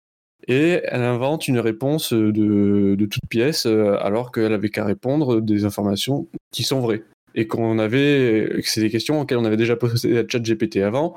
et 0.47 0.83
elle 0.85 1.03
invente 1.03 1.49
une 1.49 1.59
réponse 1.59 2.13
de, 2.13 2.95
de 2.95 3.07
toute 3.07 3.27
pièce, 3.29 3.67
euh, 3.67 3.97
alors 4.01 4.33
qu'elle 4.33 4.53
avait 4.53 4.69
qu'à 4.69 4.85
répondre 4.85 5.41
des 5.41 5.65
informations 5.65 6.29
qui 6.53 6.63
sont 6.63 6.81
vraies 6.81 7.03
et 7.35 7.47
qu'on 7.47 7.79
avait, 7.79 8.61
c'est 8.65 8.81
des 8.81 8.91
questions 8.91 9.21
auxquelles 9.21 9.39
on 9.39 9.45
avait 9.45 9.57
déjà 9.57 9.77
posé 9.77 10.19
à 10.19 10.25
ChatGPT 10.27 10.79
avant, 10.79 11.17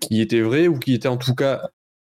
qui 0.00 0.20
étaient 0.20 0.40
vraies 0.40 0.68
ou 0.68 0.78
qui 0.78 0.94
étaient 0.94 1.08
en 1.08 1.16
tout 1.16 1.34
cas, 1.34 1.68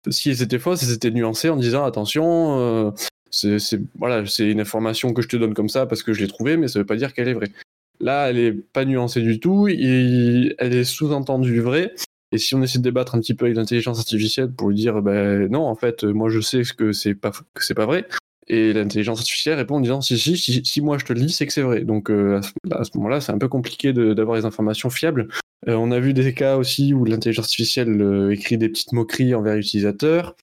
si 0.09 0.29
elles 0.29 0.41
étaient 0.41 0.59
fausses, 0.59 0.83
elles 0.83 0.93
étaient 0.93 1.11
nuancées 1.11 1.49
en 1.49 1.57
disant 1.57 1.85
attention, 1.85 2.59
euh, 2.59 2.91
c'est 3.31 3.81
voilà, 3.95 4.25
c'est 4.25 4.49
une 4.49 4.61
information 4.61 5.13
que 5.13 5.21
je 5.21 5.27
te 5.27 5.37
donne 5.37 5.53
comme 5.53 5.69
ça 5.69 5.85
parce 5.85 6.03
que 6.03 6.13
je 6.13 6.21
l'ai 6.21 6.27
trouvée, 6.27 6.57
mais 6.57 6.67
ça 6.67 6.79
veut 6.79 6.85
pas 6.85 6.95
dire 6.95 7.13
qu'elle 7.13 7.27
est 7.27 7.33
vraie. 7.33 7.51
Là, 7.99 8.29
elle 8.29 8.37
est 8.37 8.53
pas 8.53 8.85
nuancée 8.85 9.21
du 9.21 9.39
tout, 9.39 9.67
elle 9.67 10.55
est 10.59 10.83
sous-entendue 10.83 11.61
vraie. 11.61 11.93
Et 12.31 12.37
si 12.37 12.55
on 12.55 12.61
essaie 12.61 12.79
de 12.79 12.83
débattre 12.83 13.15
un 13.15 13.19
petit 13.19 13.33
peu 13.33 13.45
avec 13.45 13.57
l'intelligence 13.57 13.99
artificielle 13.99 14.51
pour 14.51 14.69
lui 14.69 14.75
dire, 14.75 15.01
ben 15.01 15.49
non, 15.49 15.65
en 15.65 15.75
fait, 15.75 16.03
moi 16.03 16.29
je 16.29 16.41
sais 16.41 16.61
que 16.77 16.91
c'est 16.91 17.15
pas 17.15 17.31
que 17.31 17.63
c'est 17.63 17.73
pas 17.73 17.85
vrai, 17.85 18.05
et 18.49 18.73
l'intelligence 18.73 19.19
artificielle 19.19 19.55
répond 19.55 19.75
en 19.75 19.81
disant 19.81 20.01
si, 20.01 20.17
si, 20.17 20.37
si, 20.37 20.81
moi 20.81 20.97
je 20.97 21.05
te 21.05 21.13
le 21.13 21.19
dis, 21.19 21.31
c'est 21.31 21.45
que 21.45 21.53
c'est 21.53 21.61
vrai. 21.61 21.81
Donc 21.81 22.09
euh, 22.09 22.39
à 22.71 22.83
ce, 22.83 22.91
moment-là, 22.95 23.19
c'est 23.19 23.31
un 23.31 23.37
peu 23.37 23.49
compliqué 23.49 23.93
d'avoir 23.93 24.37
des 24.37 24.45
informations 24.45 24.89
fiables. 24.89 25.27
Euh, 25.67 25.75
on 25.75 25.91
a 25.91 25.99
vu 25.99 26.13
des 26.13 26.33
cas 26.33 26.57
aussi 26.57 26.93
où 26.93 27.03
l'intelligence 27.03 27.45
artificielle 27.45 28.01
euh, 28.01 28.31
écrit 28.31 28.57
des 28.57 28.69
petites 28.69 28.93
moqueries 28.93 29.35
envers 29.35 29.55
l'utilisateur, 29.55 30.35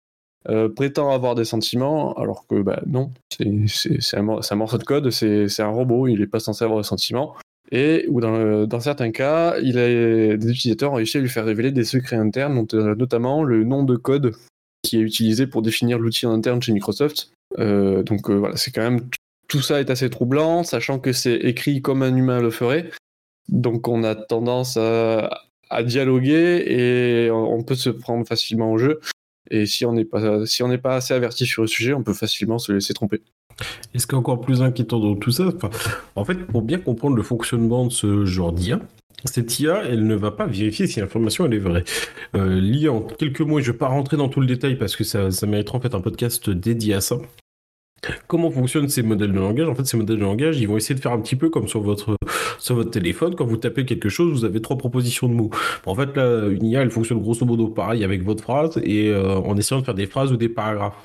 prétend 0.77 1.11
avoir 1.11 1.35
des 1.35 1.47
sentiments, 1.47 2.13
alors 2.15 2.47
que 2.47 2.61
bah, 2.61 2.83
non, 2.87 3.11
c'est 3.31 4.19
un, 4.19 4.29
un, 4.29 4.57
morceau 4.57 4.77
de 4.77 4.85
code, 4.85 5.09
c'est 5.09 5.61
un 5.61 5.69
robot, 5.69 6.07
il 6.07 6.21
n'est 6.21 6.27
pas 6.27 6.39
censé 6.39 6.63
avoir 6.65 6.81
de 6.81 6.85
sentiments. 6.85 7.35
Et 7.73 8.05
ou 8.11 8.21
dans, 8.21 8.67
dans, 8.67 8.81
certains 8.81 9.11
cas, 9.11 9.57
il 9.63 9.79
a, 9.79 10.37
des 10.37 10.51
utilisateurs 10.51 10.93
ont 10.93 10.97
réussi 10.97 11.17
à 11.17 11.21
lui 11.21 11.31
faire 11.31 11.47
révéler 11.47 11.73
des 11.73 11.85
secrets 11.85 12.17
internes, 12.17 12.67
notamment 12.75 13.43
le 13.43 13.65
nom 13.65 13.85
de 13.85 13.97
code 13.97 14.35
qui 14.83 14.99
est 14.99 15.01
utilisé 15.01 15.47
pour 15.47 15.63
définir 15.63 15.99
l'outil 15.99 16.27
en 16.27 16.33
interne 16.33 16.61
chez 16.61 16.73
Microsoft. 16.73 17.34
Euh, 17.59 18.03
donc 18.03 18.31
euh, 18.31 18.35
voilà, 18.35 18.57
c'est 18.57 18.71
quand 18.71 18.83
même 18.83 19.09
tout 19.49 19.61
ça 19.61 19.81
est 19.81 19.91
assez 19.91 20.11
troublant, 20.11 20.63
sachant 20.63 20.99
que 20.99 21.13
c'est 21.13 21.37
écrit 21.37 21.83
comme 21.83 22.03
un 22.03 22.17
humain 22.17 22.41
le 22.41 22.51
ferait. 22.51 22.91
Donc 23.49 23.89
on 23.89 24.05
a 24.05 24.15
tendance 24.15 24.77
à, 24.77 25.31
dialoguer 25.83 26.65
et 26.67 27.31
on 27.31 27.63
peut 27.63 27.75
se 27.75 27.91
prendre 27.91 28.27
facilement 28.27 28.73
au 28.73 28.79
jeu. 28.79 29.01
Et 29.51 29.67
si 29.67 29.85
on 29.85 29.93
n'est 29.93 30.05
pas, 30.05 30.47
si 30.47 30.63
on 30.63 30.69
n'est 30.69 30.79
pas 30.79 30.97
assez 30.97 31.15
averti 31.15 31.47
sur 31.47 31.63
le 31.63 31.69
sujet, 31.69 31.93
on 31.93 32.03
peut 32.03 32.15
facilement 32.15 32.59
se 32.59 32.73
laisser 32.73 32.95
tromper. 32.95 33.23
Et 33.93 33.99
ce 33.99 34.07
qui 34.07 34.15
est 34.15 34.19
encore 34.19 34.41
plus 34.41 34.63
inquiétant 34.63 34.99
dans 34.99 35.15
tout 35.15 35.31
ça, 35.31 35.45
en 36.17 36.25
fait, 36.25 36.35
pour 36.47 36.63
bien 36.63 36.79
comprendre 36.79 37.17
le 37.17 37.23
fonctionnement 37.23 37.87
de 37.87 37.93
ce 37.93 38.25
genre 38.25 38.53
d'IA, 38.53 38.81
cette 39.25 39.59
IA, 39.59 39.83
elle 39.85 40.07
ne 40.07 40.15
va 40.15 40.31
pas 40.31 40.47
vérifier 40.47 40.87
si 40.87 41.01
l'information 41.01 41.51
est 41.51 41.59
vraie. 41.59 41.85
Euh, 42.35 42.89
en 42.89 43.01
quelques 43.01 43.41
mots, 43.41 43.61
je 43.61 43.69
ne 43.69 43.73
vais 43.73 43.79
pas 43.79 43.89
rentrer 43.89 44.17
dans 44.17 44.29
tout 44.29 44.41
le 44.41 44.47
détail 44.47 44.77
parce 44.77 44.97
que 44.97 45.05
ça 45.05 45.47
mériterait 45.47 45.79
en 45.79 45.81
fait 45.81 45.95
un 45.95 46.01
podcast 46.01 46.51
dédié 46.51 46.95
à 46.95 47.01
ça. 47.01 47.17
Comment 48.27 48.51
fonctionnent 48.51 48.89
ces 48.89 49.03
modèles 49.03 49.33
de 49.33 49.39
langage 49.39 49.69
En 49.69 49.75
fait, 49.75 49.85
ces 49.85 49.97
modèles 49.97 50.19
de 50.19 50.23
langage, 50.23 50.61
ils 50.61 50.67
vont 50.67 50.77
essayer 50.77 50.95
de 50.95 51.01
faire 51.01 51.13
un 51.13 51.21
petit 51.21 51.37
peu 51.37 51.51
comme 51.51 51.69
sur 51.69 51.81
votre, 51.81 52.17
sur 52.59 52.75
votre 52.75 52.91
téléphone. 52.91 53.35
Quand 53.35 53.47
vous 53.47 53.57
tapez 53.57 53.85
quelque 53.85 54.09
chose, 54.09 54.33
vous 54.33 54.45
avez 54.45 54.61
trois 54.61 54.77
propositions 54.77 55.29
de 55.29 55.35
mots. 55.35 55.51
En 55.87 55.95
fait, 55.95 56.17
là, 56.17 56.49
une 56.49 56.65
IA, 56.65 56.83
elle 56.83 56.91
fonctionne 56.91 57.21
grosso 57.21 57.45
modo 57.45 57.69
pareil 57.69 58.05
avec 58.05 58.23
votre 58.23 58.43
phrase 58.43 58.81
et 58.83 59.09
euh, 59.11 59.37
en 59.37 59.57
essayant 59.57 59.81
de 59.81 59.85
faire 59.85 59.95
des 59.95 60.07
phrases 60.07 60.33
ou 60.33 60.37
des 60.37 60.49
paragraphes. 60.49 61.03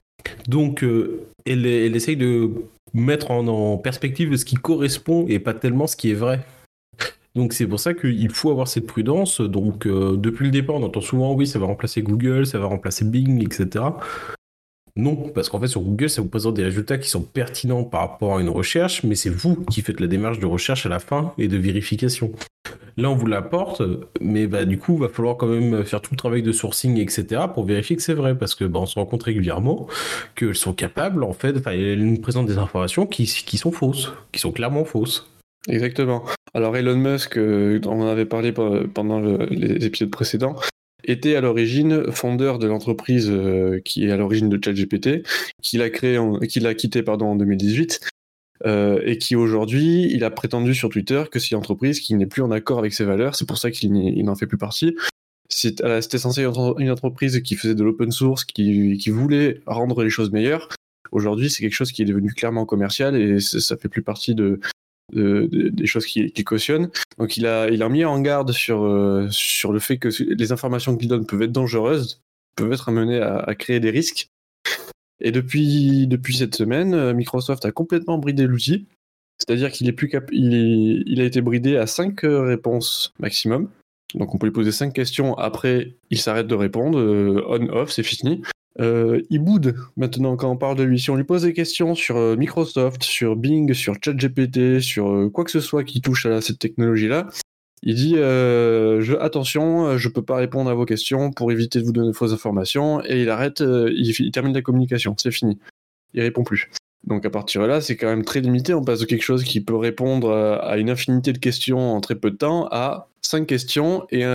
Donc, 0.47 0.83
euh, 0.83 1.21
elle, 1.45 1.65
elle, 1.65 1.95
essaye 1.95 2.17
de 2.17 2.51
mettre 2.93 3.31
en, 3.31 3.77
perspective 3.77 4.35
ce 4.35 4.45
qui 4.45 4.55
correspond 4.55 5.25
et 5.27 5.39
pas 5.39 5.53
tellement 5.53 5.87
ce 5.87 5.95
qui 5.95 6.11
est 6.11 6.15
vrai. 6.15 6.41
Donc 7.35 7.53
c'est 7.53 7.67
pour 7.67 7.79
ça 7.79 7.93
qu'il 7.93 8.29
faut 8.31 8.49
avoir 8.49 8.67
cette 8.67 8.87
prudence. 8.87 9.39
Donc 9.39 9.85
euh, 9.85 10.17
depuis 10.17 10.45
le 10.45 10.51
départ, 10.51 10.77
on 10.77 10.83
entend 10.83 11.01
souvent 11.01 11.33
oui, 11.33 11.45
ça 11.45 11.59
va 11.59 11.67
remplacer 11.67 12.01
Google, 12.01 12.45
ça 12.45 12.57
va 12.57 12.65
remplacer 12.65 13.05
Bing, 13.05 13.43
etc. 13.43 13.85
Non, 14.99 15.15
parce 15.33 15.47
qu'en 15.47 15.61
fait 15.61 15.67
sur 15.67 15.81
Google, 15.81 16.09
ça 16.09 16.21
vous 16.21 16.27
présente 16.27 16.55
des 16.55 16.63
résultats 16.63 16.97
qui 16.97 17.07
sont 17.07 17.21
pertinents 17.21 17.85
par 17.85 18.01
rapport 18.01 18.37
à 18.37 18.41
une 18.41 18.49
recherche, 18.49 19.03
mais 19.03 19.15
c'est 19.15 19.29
vous 19.29 19.55
qui 19.71 19.81
faites 19.81 20.01
la 20.01 20.07
démarche 20.07 20.39
de 20.39 20.45
recherche 20.45 20.85
à 20.85 20.89
la 20.89 20.99
fin 20.99 21.33
et 21.37 21.47
de 21.47 21.57
vérification. 21.57 22.31
Là, 22.97 23.09
on 23.09 23.15
vous 23.15 23.27
l'apporte, 23.27 23.81
mais 24.19 24.45
bah, 24.45 24.65
du 24.65 24.77
coup, 24.77 24.95
il 24.95 24.99
va 24.99 25.07
falloir 25.07 25.37
quand 25.37 25.47
même 25.47 25.85
faire 25.85 26.01
tout 26.01 26.11
le 26.11 26.17
travail 26.17 26.43
de 26.43 26.51
sourcing, 26.51 26.97
etc., 26.97 27.43
pour 27.53 27.63
vérifier 27.63 27.95
que 27.95 28.01
c'est 28.01 28.13
vrai, 28.13 28.37
parce 28.37 28.55
que 28.55 28.65
bah, 28.65 28.79
on 28.81 28.85
se 28.85 28.95
rend 28.95 29.05
compte 29.05 29.23
régulièrement 29.23 29.87
qu'elles 30.35 30.53
sont 30.53 30.73
capables, 30.73 31.23
en 31.23 31.31
fait, 31.31 31.55
elles 31.67 32.03
nous 32.03 32.19
présentent 32.19 32.47
des 32.47 32.57
informations 32.57 33.05
qui, 33.05 33.25
sont 33.25 33.71
fausses, 33.71 34.11
qui 34.33 34.41
sont 34.41 34.51
clairement 34.51 34.83
fausses. 34.83 35.31
Exactement. 35.69 36.25
Alors 36.53 36.75
Elon 36.75 36.97
Musk, 36.97 37.37
euh, 37.37 37.79
on 37.85 38.01
en 38.01 38.07
avait 38.07 38.25
parlé 38.25 38.51
pendant 38.51 39.19
le, 39.21 39.45
les 39.49 39.85
épisodes 39.85 40.09
précédents, 40.09 40.57
était 41.03 41.35
à 41.35 41.41
l'origine 41.41 42.11
fondeur 42.11 42.59
de 42.59 42.67
l'entreprise 42.67 43.29
euh, 43.29 43.79
qui 43.83 44.05
est 44.05 44.11
à 44.11 44.17
l'origine 44.17 44.49
de 44.49 44.59
ChatGPT, 44.63 45.25
qu'il 45.61 45.81
a 45.81 46.73
quitté 46.73 47.03
pardon 47.03 47.27
en 47.27 47.35
2018, 47.35 48.01
euh, 48.65 49.01
et 49.05 49.17
qui 49.17 49.35
aujourd'hui, 49.35 50.11
il 50.11 50.23
a 50.23 50.29
prétendu 50.29 50.75
sur 50.75 50.89
Twitter 50.89 51.23
que 51.31 51.39
c'est 51.39 51.51
une 51.51 51.57
entreprise 51.57 51.99
qui 51.99 52.13
n'est 52.15 52.25
plus 52.25 52.41
en 52.41 52.51
accord 52.51 52.79
avec 52.79 52.93
ses 52.93 53.05
valeurs. 53.05 53.35
C'est 53.35 53.47
pour 53.47 53.57
ça 53.57 53.71
qu'il 53.71 54.23
n'en 54.23 54.35
fait 54.35 54.47
plus 54.47 54.57
partie. 54.57 54.95
C'était 55.47 56.17
censé 56.17 56.41
être 56.41 56.75
une 56.79 56.91
entreprise 56.91 57.41
qui 57.41 57.55
faisait 57.55 57.75
de 57.75 57.83
l'open 57.83 58.11
source, 58.11 58.45
qui, 58.45 58.97
qui 58.97 59.09
voulait 59.09 59.61
rendre 59.65 60.03
les 60.03 60.09
choses 60.09 60.31
meilleures. 60.31 60.69
Aujourd'hui, 61.11 61.49
c'est 61.49 61.63
quelque 61.63 61.73
chose 61.73 61.91
qui 61.91 62.03
est 62.03 62.05
devenu 62.05 62.31
clairement 62.33 62.65
commercial 62.65 63.15
et 63.15 63.39
ça 63.39 63.77
fait 63.77 63.89
plus 63.89 64.03
partie 64.03 64.35
de, 64.35 64.59
de, 65.11 65.47
de, 65.51 65.69
des 65.69 65.85
choses 65.85 66.05
qu'il 66.05 66.31
qui 66.31 66.43
cautionne. 66.43 66.89
Donc 67.17 67.37
il 67.37 67.45
a, 67.45 67.69
il 67.69 67.83
a 67.83 67.89
mis 67.89 68.05
en 68.05 68.19
garde 68.21 68.51
sur, 68.51 68.83
euh, 68.83 69.27
sur 69.29 69.71
le 69.71 69.79
fait 69.79 69.97
que 69.97 70.09
les 70.23 70.51
informations 70.51 70.95
qu'il 70.95 71.07
donne 71.07 71.25
peuvent 71.25 71.41
être 71.41 71.51
dangereuses, 71.51 72.21
peuvent 72.55 72.71
être 72.71 72.89
amenées 72.89 73.21
à, 73.21 73.53
créer 73.55 73.79
des 73.79 73.89
risques. 73.89 74.29
Et 75.21 75.31
depuis, 75.31 76.07
depuis 76.07 76.37
cette 76.37 76.55
semaine, 76.55 76.93
euh, 76.93 77.13
Microsoft 77.13 77.65
a 77.65 77.71
complètement 77.71 78.17
bridé 78.17 78.47
l'outil. 78.47 78.87
C'est-à-dire 79.37 79.71
qu'il 79.71 79.93
plus 79.95 80.11
a 80.13 81.23
été 81.23 81.41
bridé 81.41 81.77
à 81.77 81.87
5 81.87 82.19
réponses 82.23 83.13
maximum. 83.19 83.69
Donc 84.15 84.33
on 84.33 84.37
peut 84.37 84.47
lui 84.47 84.53
poser 84.53 84.71
5 84.71 84.91
questions, 84.91 85.37
après 85.37 85.93
il 86.09 86.19
s'arrête 86.19 86.47
de 86.47 86.55
répondre, 86.55 86.99
euh, 86.99 87.43
on-off, 87.47 87.91
c'est 87.91 88.03
fini. 88.03 88.41
Euh, 88.79 89.21
il 89.29 89.39
boude 89.39 89.75
maintenant 89.97 90.35
quand 90.35 90.49
on 90.49 90.57
parle 90.57 90.77
de 90.77 90.83
lui. 90.83 90.99
Si 90.99 91.09
on 91.09 91.15
lui 91.15 91.23
pose 91.23 91.43
des 91.43 91.53
questions 91.53 91.95
sur 91.95 92.17
euh, 92.17 92.35
Microsoft, 92.35 93.03
sur 93.03 93.35
Bing, 93.35 93.73
sur 93.73 93.95
ChatGPT, 94.03 94.79
sur 94.79 95.09
euh, 95.09 95.29
quoi 95.29 95.43
que 95.43 95.51
ce 95.51 95.59
soit 95.59 95.83
qui 95.83 96.01
touche 96.01 96.25
à 96.25 96.41
cette 96.41 96.59
technologie-là, 96.59 97.27
il 97.83 97.95
dit 97.95 98.17
euh, 98.17 99.01
je, 99.01 99.13
attention, 99.15 99.97
je 99.97 100.09
peux 100.09 100.23
pas 100.23 100.35
répondre 100.35 100.69
à 100.69 100.73
vos 100.73 100.85
questions 100.85 101.31
pour 101.31 101.51
éviter 101.51 101.79
de 101.79 101.85
vous 101.85 101.91
donner 101.91 102.09
de 102.09 102.15
fausses 102.15 102.33
informations 102.33 103.03
et 103.05 103.21
il 103.21 103.29
arrête, 103.29 103.61
il, 103.61 104.13
il, 104.19 104.31
termine 104.31 104.53
la 104.53 104.61
communication, 104.61 105.15
c'est 105.17 105.31
fini. 105.31 105.59
Il 106.13 106.21
répond 106.21 106.43
plus. 106.43 106.69
Donc 107.05 107.25
à 107.25 107.29
partir 107.29 107.61
de 107.61 107.67
là, 107.67 107.79
c'est 107.79 107.95
quand 107.95 108.07
même 108.07 108.25
très 108.25 108.41
limité. 108.41 108.73
On 108.73 108.83
passe 108.83 108.99
de 108.99 109.05
quelque 109.05 109.23
chose 109.23 109.43
qui 109.43 109.61
peut 109.61 109.77
répondre 109.77 110.31
à 110.33 110.77
une 110.77 110.89
infinité 110.89 111.31
de 111.31 111.37
questions 111.37 111.95
en 111.95 112.01
très 112.01 112.15
peu 112.15 112.31
de 112.31 112.35
temps 112.35 112.67
à 112.71 113.09
cinq 113.21 113.47
questions 113.47 114.05
et, 114.11 114.25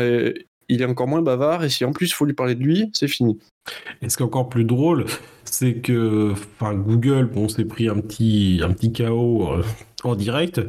il 0.69 0.83
est 0.83 0.87
encore 0.87 1.09
moins 1.09 1.23
bavard 1.23 1.65
et 1.65 1.69
si 1.69 1.85
en 1.85 1.93
plus 1.93 2.07
il 2.07 2.15
faut 2.15 2.25
lui 2.25 2.35
parler 2.35 2.55
de 2.55 2.63
lui, 2.63 2.91
c'est 2.93 3.09
fini. 3.09 3.39
Et 4.03 4.09
ce 4.09 4.17
qui 4.17 4.23
est 4.23 4.27
encore 4.27 4.49
plus 4.49 4.65
drôle, 4.65 5.07
c'est 5.45 5.75
que 5.75 6.33
Google, 6.61 7.31
bon, 7.33 7.49
s'est 7.49 7.65
pris 7.65 7.89
un 7.89 8.01
petit, 8.01 8.61
un 8.63 8.73
petit 8.73 8.93
chaos 8.93 9.53
euh, 9.53 9.63
en 10.03 10.17
direct. 10.17 10.61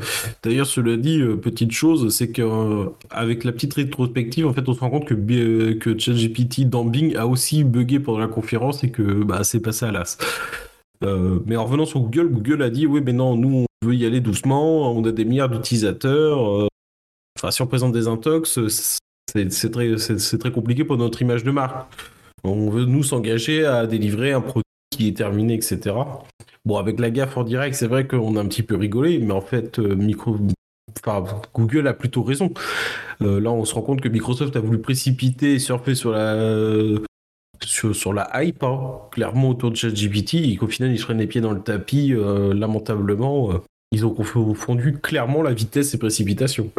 D'ailleurs, 0.43 0.67
cela 0.67 0.95
dit, 0.95 1.19
euh, 1.19 1.35
petite 1.35 1.71
chose, 1.71 2.15
c'est 2.15 2.31
qu'avec 2.31 3.39
euh, 3.39 3.43
la 3.43 3.51
petite 3.51 3.73
rétrospective, 3.73 4.45
en 4.45 4.53
fait, 4.53 4.67
on 4.69 4.73
se 4.73 4.79
rend 4.79 4.89
compte 4.89 5.05
que, 5.05 5.73
que 5.73 5.97
ChatGPT 5.97 6.69
dans 6.69 6.85
Bing 6.85 7.15
a 7.15 7.27
aussi 7.27 7.63
bugué 7.63 7.99
pendant 7.99 8.19
la 8.19 8.27
conférence 8.27 8.83
et 8.83 8.91
que 8.91 9.23
bah, 9.23 9.43
c'est 9.43 9.59
passé 9.59 9.85
à 9.85 9.91
l'as. 9.91 10.17
Mais 11.45 11.55
en 11.55 11.65
revenant 11.65 11.85
sur 11.85 11.99
Google, 11.99 12.29
Google 12.29 12.63
a 12.63 12.69
dit 12.71 12.87
oui, 12.87 12.99
mais 13.05 13.13
non, 13.13 13.35
nous 13.35 13.65
on 13.83 13.87
veut 13.87 13.95
y 13.95 14.07
aller 14.07 14.21
doucement, 14.21 14.91
on 14.91 15.03
a 15.03 15.11
des 15.11 15.23
milliards 15.23 15.49
d'utilisateurs. 15.49 16.67
Enfin, 17.37 17.51
si 17.51 17.61
on 17.61 17.67
présente 17.67 17.91
des 17.91 18.07
intox, 18.07 18.59
c'est 19.27 20.39
très, 20.39 20.51
compliqué 20.51 20.83
pour 20.83 20.97
notre 20.97 21.21
image 21.21 21.43
de 21.43 21.51
marque. 21.51 21.87
On 22.43 22.69
veut 22.69 22.85
nous 22.85 23.03
s'engager 23.03 23.65
à 23.65 23.87
délivrer 23.87 24.31
un 24.33 24.41
produit 24.41 24.63
qui 24.91 25.07
est 25.07 25.17
terminé, 25.17 25.55
etc. 25.55 25.95
Bon, 26.65 26.77
avec 26.77 26.99
la 26.99 27.09
gaffe 27.09 27.37
en 27.37 27.43
direct, 27.43 27.75
c'est 27.75 27.87
vrai 27.87 28.07
qu'on 28.07 28.35
a 28.37 28.41
un 28.41 28.47
petit 28.47 28.63
peu 28.63 28.75
rigolé, 28.75 29.19
mais 29.19 29.33
en 29.33 29.41
fait, 29.41 29.79
euh, 29.79 29.95
micro... 29.95 30.37
Google 31.53 31.87
a 31.87 31.93
plutôt 31.93 32.23
raison. 32.23 32.51
Euh, 33.21 33.39
là, 33.39 33.51
on 33.51 33.65
se 33.65 33.75
rend 33.75 33.81
compte 33.81 34.01
que 34.01 34.09
Microsoft 34.09 34.55
a 34.55 34.59
voulu 34.59 34.79
précipiter 34.79 35.53
et 35.53 35.59
surfer 35.59 35.93
sur 35.93 36.11
la, 36.11 36.97
sur, 37.63 38.13
la 38.13 38.43
hype, 38.43 38.63
hein, 38.63 39.01
clairement 39.11 39.49
autour 39.49 39.71
de 39.71 39.75
ChatGPT, 39.75 40.35
et 40.35 40.55
qu'au 40.55 40.67
final, 40.67 40.91
ils 40.91 40.97
se 40.97 41.03
prennent 41.03 41.19
les 41.19 41.27
pieds 41.27 41.41
dans 41.41 41.51
le 41.51 41.61
tapis, 41.61 42.13
euh, 42.13 42.53
lamentablement. 42.53 43.51
Ils 43.91 44.05
ont 44.05 44.11
confondu 44.11 44.97
clairement 44.99 45.43
la 45.43 45.53
vitesse 45.53 45.93
et 45.93 45.97
précipitation. 45.97 46.71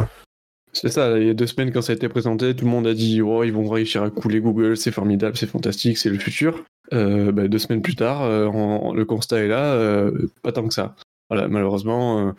C'est 0.81 0.89
ça, 0.89 1.17
il 1.17 1.25
y 1.25 1.29
a 1.29 1.33
deux 1.33 1.47
semaines 1.47 1.71
quand 1.71 1.81
ça 1.81 1.93
a 1.93 1.95
été 1.95 2.07
présenté, 2.07 2.55
tout 2.55 2.65
le 2.65 2.69
monde 2.69 2.85
a 2.85 2.93
dit 2.93 3.19
oh, 3.21 3.43
ils 3.43 3.51
vont 3.51 3.67
réussir 3.67 4.03
à 4.03 4.11
couler 4.11 4.39
Google, 4.39 4.77
c'est 4.77 4.91
formidable, 4.91 5.35
c'est 5.35 5.47
fantastique, 5.47 5.97
c'est 5.97 6.09
le 6.09 6.19
futur. 6.19 6.63
Euh, 6.93 7.31
bah, 7.31 7.47
deux 7.47 7.57
semaines 7.57 7.81
plus 7.81 7.95
tard, 7.95 8.23
euh, 8.23 8.93
le 8.93 9.05
constat 9.05 9.39
est 9.39 9.47
là, 9.47 9.73
euh, 9.73 10.29
pas 10.43 10.51
tant 10.51 10.67
que 10.67 10.73
ça. 10.73 10.95
Voilà, 11.31 11.47
malheureusement, 11.47 12.33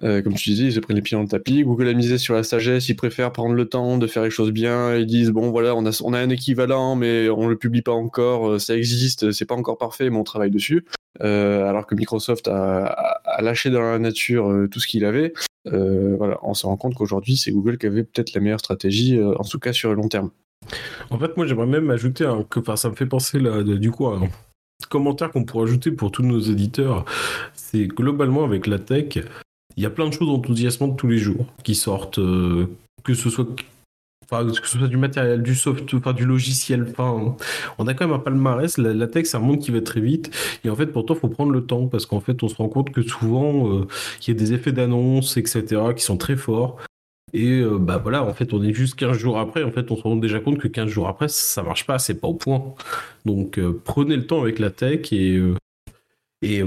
comme 0.00 0.34
tu 0.34 0.50
disais, 0.50 0.64
ils 0.64 0.72
se 0.72 0.80
prennent 0.80 0.96
les 0.96 1.02
pieds 1.02 1.16
dans 1.16 1.22
le 1.22 1.28
tapis. 1.28 1.62
Google 1.62 1.88
a 1.88 1.94
misé 1.94 2.18
sur 2.18 2.34
la 2.34 2.42
sagesse, 2.42 2.88
ils 2.88 2.96
préfèrent 2.96 3.32
prendre 3.32 3.54
le 3.54 3.64
temps 3.66 3.98
de 3.98 4.06
faire 4.06 4.24
les 4.24 4.30
choses 4.30 4.50
bien. 4.50 4.96
Ils 4.96 5.06
disent 5.06 5.30
bon 5.30 5.50
voilà, 5.50 5.74
on 5.76 5.86
a, 5.86 6.18
un 6.18 6.28
équivalent, 6.28 6.96
mais 6.96 7.30
on 7.30 7.46
le 7.46 7.56
publie 7.56 7.82
pas 7.82 7.92
encore. 7.92 8.60
Ça 8.60 8.76
existe, 8.76 9.30
c'est 9.30 9.46
pas 9.46 9.54
encore 9.54 9.78
parfait, 9.78 10.10
mais 10.10 10.18
on 10.18 10.24
travaille 10.24 10.50
dessus. 10.50 10.84
Alors 11.20 11.86
que 11.86 11.94
Microsoft 11.94 12.48
a, 12.48 13.20
lâché 13.40 13.70
dans 13.70 13.80
la 13.80 13.98
nature 13.98 14.66
tout 14.70 14.80
ce 14.80 14.86
qu'il 14.86 15.04
avait. 15.04 15.32
Euh, 15.66 16.16
voilà, 16.16 16.38
on 16.42 16.54
se 16.54 16.66
rend 16.66 16.76
compte 16.76 16.94
qu'aujourd'hui, 16.94 17.36
c'est 17.36 17.50
Google 17.50 17.78
qui 17.78 17.86
avait 17.86 18.04
peut-être 18.04 18.34
la 18.34 18.40
meilleure 18.40 18.60
stratégie, 18.60 19.20
en 19.22 19.44
tout 19.44 19.58
cas 19.58 19.72
sur 19.72 19.90
le 19.90 19.96
long 19.96 20.08
terme. 20.08 20.30
En 21.10 21.18
fait, 21.18 21.36
moi, 21.36 21.46
j'aimerais 21.46 21.66
même 21.66 21.90
ajouter 21.90 22.30
que, 22.48 22.60
enfin, 22.60 22.76
ça 22.76 22.90
me 22.90 22.94
fait 22.94 23.06
penser 23.06 23.38
là, 23.40 23.62
du 23.62 23.90
coup, 23.90 24.06
un 24.06 24.28
commentaire 24.88 25.30
qu'on 25.30 25.44
pourrait 25.44 25.64
ajouter 25.64 25.90
pour 25.90 26.10
tous 26.10 26.22
nos 26.22 26.40
éditeurs. 26.40 27.04
C'est 27.54 27.86
globalement 27.86 28.44
avec 28.44 28.66
la 28.66 28.78
tech, 28.78 29.18
il 29.76 29.82
y 29.82 29.86
a 29.86 29.90
plein 29.90 30.08
de 30.08 30.12
choses 30.12 30.28
enthousiasmantes 30.28 30.98
tous 30.98 31.08
les 31.08 31.18
jours 31.18 31.46
qui 31.62 31.74
sortent, 31.74 32.18
euh, 32.18 32.66
que 33.04 33.14
ce 33.14 33.30
soit 33.30 33.46
enfin, 34.30 34.46
que 34.46 34.68
ce 34.68 34.78
soit 34.78 34.88
du 34.88 34.96
matériel, 34.96 35.42
du 35.42 35.54
soft, 35.54 35.92
enfin, 35.94 36.12
du 36.12 36.24
logiciel. 36.24 36.86
Enfin, 36.90 37.36
on 37.78 37.86
a 37.86 37.94
quand 37.94 38.06
même 38.06 38.16
un 38.16 38.20
palmarès. 38.20 38.78
La, 38.78 39.06
tech, 39.06 39.26
c'est 39.26 39.36
un 39.36 39.40
monde 39.40 39.58
qui 39.58 39.70
va 39.70 39.80
très 39.80 40.00
vite. 40.00 40.30
Et 40.64 40.70
en 40.70 40.76
fait, 40.76 40.86
pourtant, 40.86 41.14
il 41.14 41.20
faut 41.20 41.28
prendre 41.28 41.52
le 41.52 41.64
temps 41.64 41.86
parce 41.86 42.06
qu'en 42.06 42.20
fait, 42.20 42.42
on 42.42 42.48
se 42.48 42.56
rend 42.56 42.68
compte 42.68 42.90
que 42.90 43.02
souvent, 43.02 43.72
euh, 43.72 43.86
il 44.22 44.28
y 44.28 44.30
a 44.30 44.38
des 44.38 44.52
effets 44.52 44.72
d'annonce, 44.72 45.36
etc., 45.36 45.82
qui 45.96 46.02
sont 46.04 46.16
très 46.16 46.36
forts. 46.36 46.78
Et 47.32 47.60
euh, 47.60 47.78
bah 47.78 47.98
voilà, 47.98 48.24
en 48.24 48.34
fait, 48.34 48.52
on 48.52 48.62
est 48.62 48.72
juste 48.72 48.96
15 48.96 49.16
jours 49.16 49.38
après. 49.38 49.62
En 49.62 49.70
fait, 49.70 49.90
on 49.90 49.96
se 49.96 50.02
rend 50.02 50.16
déjà 50.16 50.40
compte 50.40 50.58
que 50.58 50.68
15 50.68 50.88
jours 50.88 51.08
après, 51.08 51.28
ça 51.28 51.62
marche 51.62 51.86
pas, 51.86 51.98
c'est 51.98 52.20
pas 52.20 52.28
au 52.28 52.34
point. 52.34 52.74
Donc, 53.24 53.58
euh, 53.58 53.80
prenez 53.84 54.16
le 54.16 54.26
temps 54.26 54.42
avec 54.42 54.58
la 54.58 54.70
tech 54.70 55.12
et, 55.12 55.40
et 56.42 56.64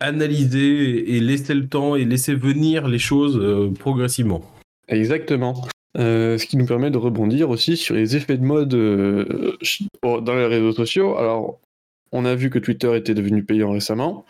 analysez 0.00 1.16
et 1.16 1.20
laissez 1.20 1.54
le 1.54 1.68
temps 1.68 1.94
et 1.94 2.04
laissez 2.04 2.34
venir 2.34 2.88
les 2.88 2.98
choses 2.98 3.40
progressivement. 3.78 4.42
Exactement. 4.88 5.68
Euh, 5.98 6.38
ce 6.38 6.46
qui 6.46 6.56
nous 6.56 6.64
permet 6.64 6.90
de 6.90 6.96
rebondir 6.96 7.50
aussi 7.50 7.76
sur 7.76 7.94
les 7.94 8.16
effets 8.16 8.38
de 8.38 8.44
mode 8.44 8.72
euh, 8.74 9.56
dans 10.02 10.34
les 10.34 10.46
réseaux 10.46 10.72
sociaux. 10.72 11.18
Alors, 11.18 11.60
on 12.12 12.24
a 12.24 12.34
vu 12.34 12.48
que 12.48 12.58
Twitter 12.58 12.96
était 12.96 13.14
devenu 13.14 13.44
payant 13.44 13.72
récemment. 13.72 14.24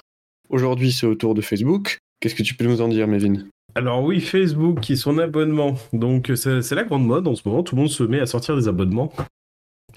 Aujourd'hui, 0.49 0.93
c'est 0.93 1.07
au 1.07 1.15
tour 1.15 1.35
de 1.35 1.41
Facebook. 1.41 1.99
Qu'est-ce 2.21 2.35
que 2.35 2.43
tu 2.43 2.55
peux 2.55 2.67
nous 2.67 2.81
en 2.81 2.89
dire, 2.89 3.07
Mévin? 3.07 3.45
Alors 3.75 4.03
oui, 4.03 4.21
Facebook 4.21 4.81
qui 4.81 4.97
son 4.97 5.19
abonnement. 5.19 5.77
Donc 5.93 6.31
c'est 6.35 6.75
la 6.75 6.85
grande 6.85 7.07
mode 7.07 7.27
en 7.27 7.35
ce 7.35 7.49
moment. 7.49 7.63
Tout 7.63 7.75
le 7.75 7.83
monde 7.83 7.91
se 7.91 8.03
met 8.03 8.21
à 8.21 8.27
sortir 8.27 8.55
des 8.55 8.69
abonnements. 8.69 9.13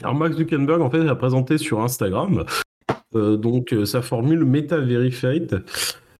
Alors 0.01 0.15
Max 0.15 0.37
Zuckerberg 0.37 0.81
en 0.81 0.89
fait 0.89 1.07
a 1.07 1.15
présenté 1.15 1.57
sur 1.57 1.81
Instagram 1.81 2.45
euh, 3.15 3.37
donc 3.37 3.73
euh, 3.73 3.85
sa 3.85 4.01
formule 4.01 4.43
Meta 4.43 4.79
Verified, 4.79 5.63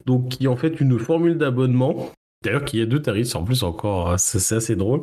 donc 0.06 0.30
qui 0.30 0.46
est 0.46 0.48
en 0.48 0.56
fait 0.56 0.80
une 0.80 0.98
formule 0.98 1.38
d'abonnement. 1.38 2.12
D'ailleurs, 2.46 2.64
qui 2.64 2.80
a 2.80 2.86
deux 2.86 3.02
tarifs 3.02 3.36
en 3.36 3.44
plus 3.44 3.64
encore, 3.64 4.20
c'est 4.20 4.56
assez 4.56 4.76
drôle. 4.76 5.02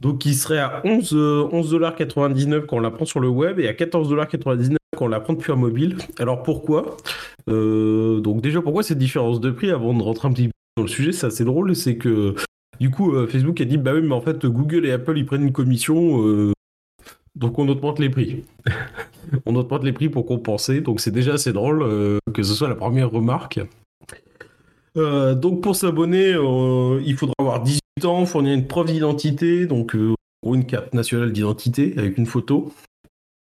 Donc, 0.00 0.18
qui 0.18 0.34
serait 0.34 0.58
à 0.58 0.80
11,99$ 0.84 2.54
11 2.54 2.66
quand 2.66 2.78
on 2.78 2.80
la 2.80 2.90
prend 2.90 3.04
sur 3.04 3.20
le 3.20 3.28
web 3.28 3.60
et 3.60 3.68
à 3.68 3.74
14,99$ 3.74 4.76
quand 4.96 5.04
on 5.04 5.08
la 5.08 5.20
prend 5.20 5.34
depuis 5.34 5.52
un 5.52 5.56
mobile. 5.56 5.98
Alors 6.18 6.42
pourquoi? 6.42 6.96
Donc 7.46 8.40
déjà, 8.40 8.62
pourquoi 8.62 8.82
cette 8.82 8.98
différence 8.98 9.40
de 9.40 9.50
prix 9.50 9.70
avant 9.70 9.92
de 9.92 10.02
rentrer 10.02 10.28
un 10.28 10.32
petit 10.32 10.46
peu 10.46 10.52
dans 10.78 10.84
le 10.84 10.88
sujet? 10.88 11.12
C'est 11.12 11.26
assez 11.26 11.44
drôle, 11.44 11.76
c'est 11.76 11.96
que 11.96 12.34
du 12.80 12.90
coup, 12.90 13.14
Facebook 13.26 13.60
a 13.60 13.64
dit 13.66 13.76
bah 13.76 13.92
oui, 13.94 14.00
mais 14.02 14.14
en 14.14 14.20
fait, 14.22 14.46
Google 14.46 14.86
et 14.86 14.92
Apple 14.92 15.18
ils 15.18 15.26
prennent 15.26 15.42
une 15.42 15.52
commission, 15.52 16.52
donc 17.34 17.58
on 17.58 17.68
augmente 17.68 17.98
les 17.98 18.08
prix. 18.08 18.44
on 19.46 19.54
augmente 19.54 19.84
les 19.84 19.92
prix 19.92 20.08
pour 20.08 20.24
compenser, 20.26 20.80
donc 20.80 21.00
c'est 21.00 21.10
déjà 21.10 21.34
assez 21.34 21.52
drôle 21.52 22.18
que 22.32 22.42
ce 22.42 22.54
soit 22.54 22.68
la 22.68 22.76
première 22.76 23.10
remarque. 23.10 23.60
Donc 24.96 25.60
pour 25.60 25.76
s'abonner, 25.76 26.30
il 26.30 27.16
faudra 27.16 27.34
avoir 27.38 27.62
18 27.62 28.04
ans, 28.04 28.26
fournir 28.26 28.54
une 28.54 28.66
preuve 28.66 28.86
d'identité, 28.86 29.66
donc 29.66 29.96
ou 30.44 30.54
une 30.54 30.66
carte 30.66 30.94
nationale 30.94 31.32
d'identité 31.32 31.94
avec 31.96 32.18
une 32.18 32.26
photo. 32.26 32.72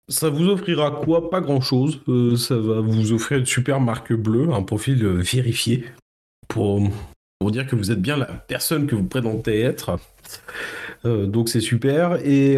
Ça 0.08 0.30
vous 0.30 0.48
offrira 0.48 0.92
quoi? 0.92 1.30
Pas 1.30 1.42
grand 1.42 1.62
chose. 1.62 2.02
Euh, 2.08 2.36
ça 2.36 2.56
va 2.58 2.82
vous 2.82 3.14
offrir 3.14 3.40
une 3.40 3.46
super 3.46 3.80
marque 3.80 4.14
bleue, 4.14 4.52
un 4.54 4.62
profil 4.62 5.04
euh, 5.04 5.14
vérifié 5.22 5.86
pour, 6.48 6.82
pour 7.40 7.52
dire 7.52 7.66
que 7.66 7.76
vous 7.76 7.92
êtes 7.92 8.02
bien 8.02 8.18
la 8.18 8.26
personne 8.26 8.88
que 8.88 8.96
vous 8.96 9.06
présentez 9.06 9.62
être. 9.62 9.98
Euh, 11.06 11.26
donc 11.26 11.50
c'est 11.50 11.62
super 11.62 12.16
et 12.26 12.58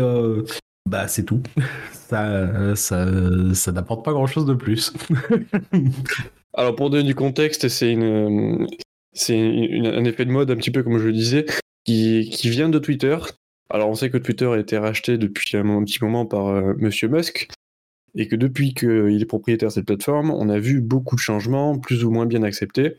bah 0.89 1.07
c'est 1.07 1.23
tout. 1.23 1.41
Ça, 1.91 2.75
ça, 2.75 3.07
ça 3.55 3.71
n'apporte 3.71 4.05
pas 4.05 4.11
grand 4.11 4.27
chose 4.27 4.45
de 4.45 4.53
plus. 4.53 4.93
Alors 6.53 6.75
pour 6.75 6.89
donner 6.89 7.03
du 7.03 7.15
contexte, 7.15 7.67
c'est 7.67 7.91
une, 7.91 8.67
c'est 9.13 9.37
un 9.37 10.03
effet 10.05 10.25
de 10.25 10.31
mode 10.31 10.51
un 10.51 10.55
petit 10.55 10.71
peu 10.71 10.83
comme 10.83 10.97
je 10.97 11.07
le 11.07 11.13
disais, 11.13 11.45
qui, 11.85 12.29
qui 12.31 12.49
vient 12.49 12.69
de 12.69 12.79
Twitter. 12.79 13.17
Alors 13.69 13.89
on 13.89 13.95
sait 13.95 14.09
que 14.09 14.17
Twitter 14.17 14.45
a 14.45 14.57
été 14.57 14.77
racheté 14.77 15.17
depuis 15.17 15.57
un, 15.57 15.83
petit 15.83 16.03
moment 16.03 16.25
par 16.25 16.47
euh, 16.47 16.73
Monsieur 16.77 17.07
Musk 17.07 17.47
et 18.15 18.27
que 18.27 18.35
depuis 18.35 18.75
qu'il 18.75 19.19
est 19.19 19.25
propriétaire 19.25 19.69
de 19.69 19.73
cette 19.73 19.85
plateforme, 19.85 20.29
on 20.29 20.49
a 20.49 20.59
vu 20.59 20.81
beaucoup 20.81 21.15
de 21.15 21.21
changements, 21.21 21.79
plus 21.79 22.03
ou 22.03 22.11
moins 22.11 22.27
bien 22.27 22.43
acceptés. 22.43 22.97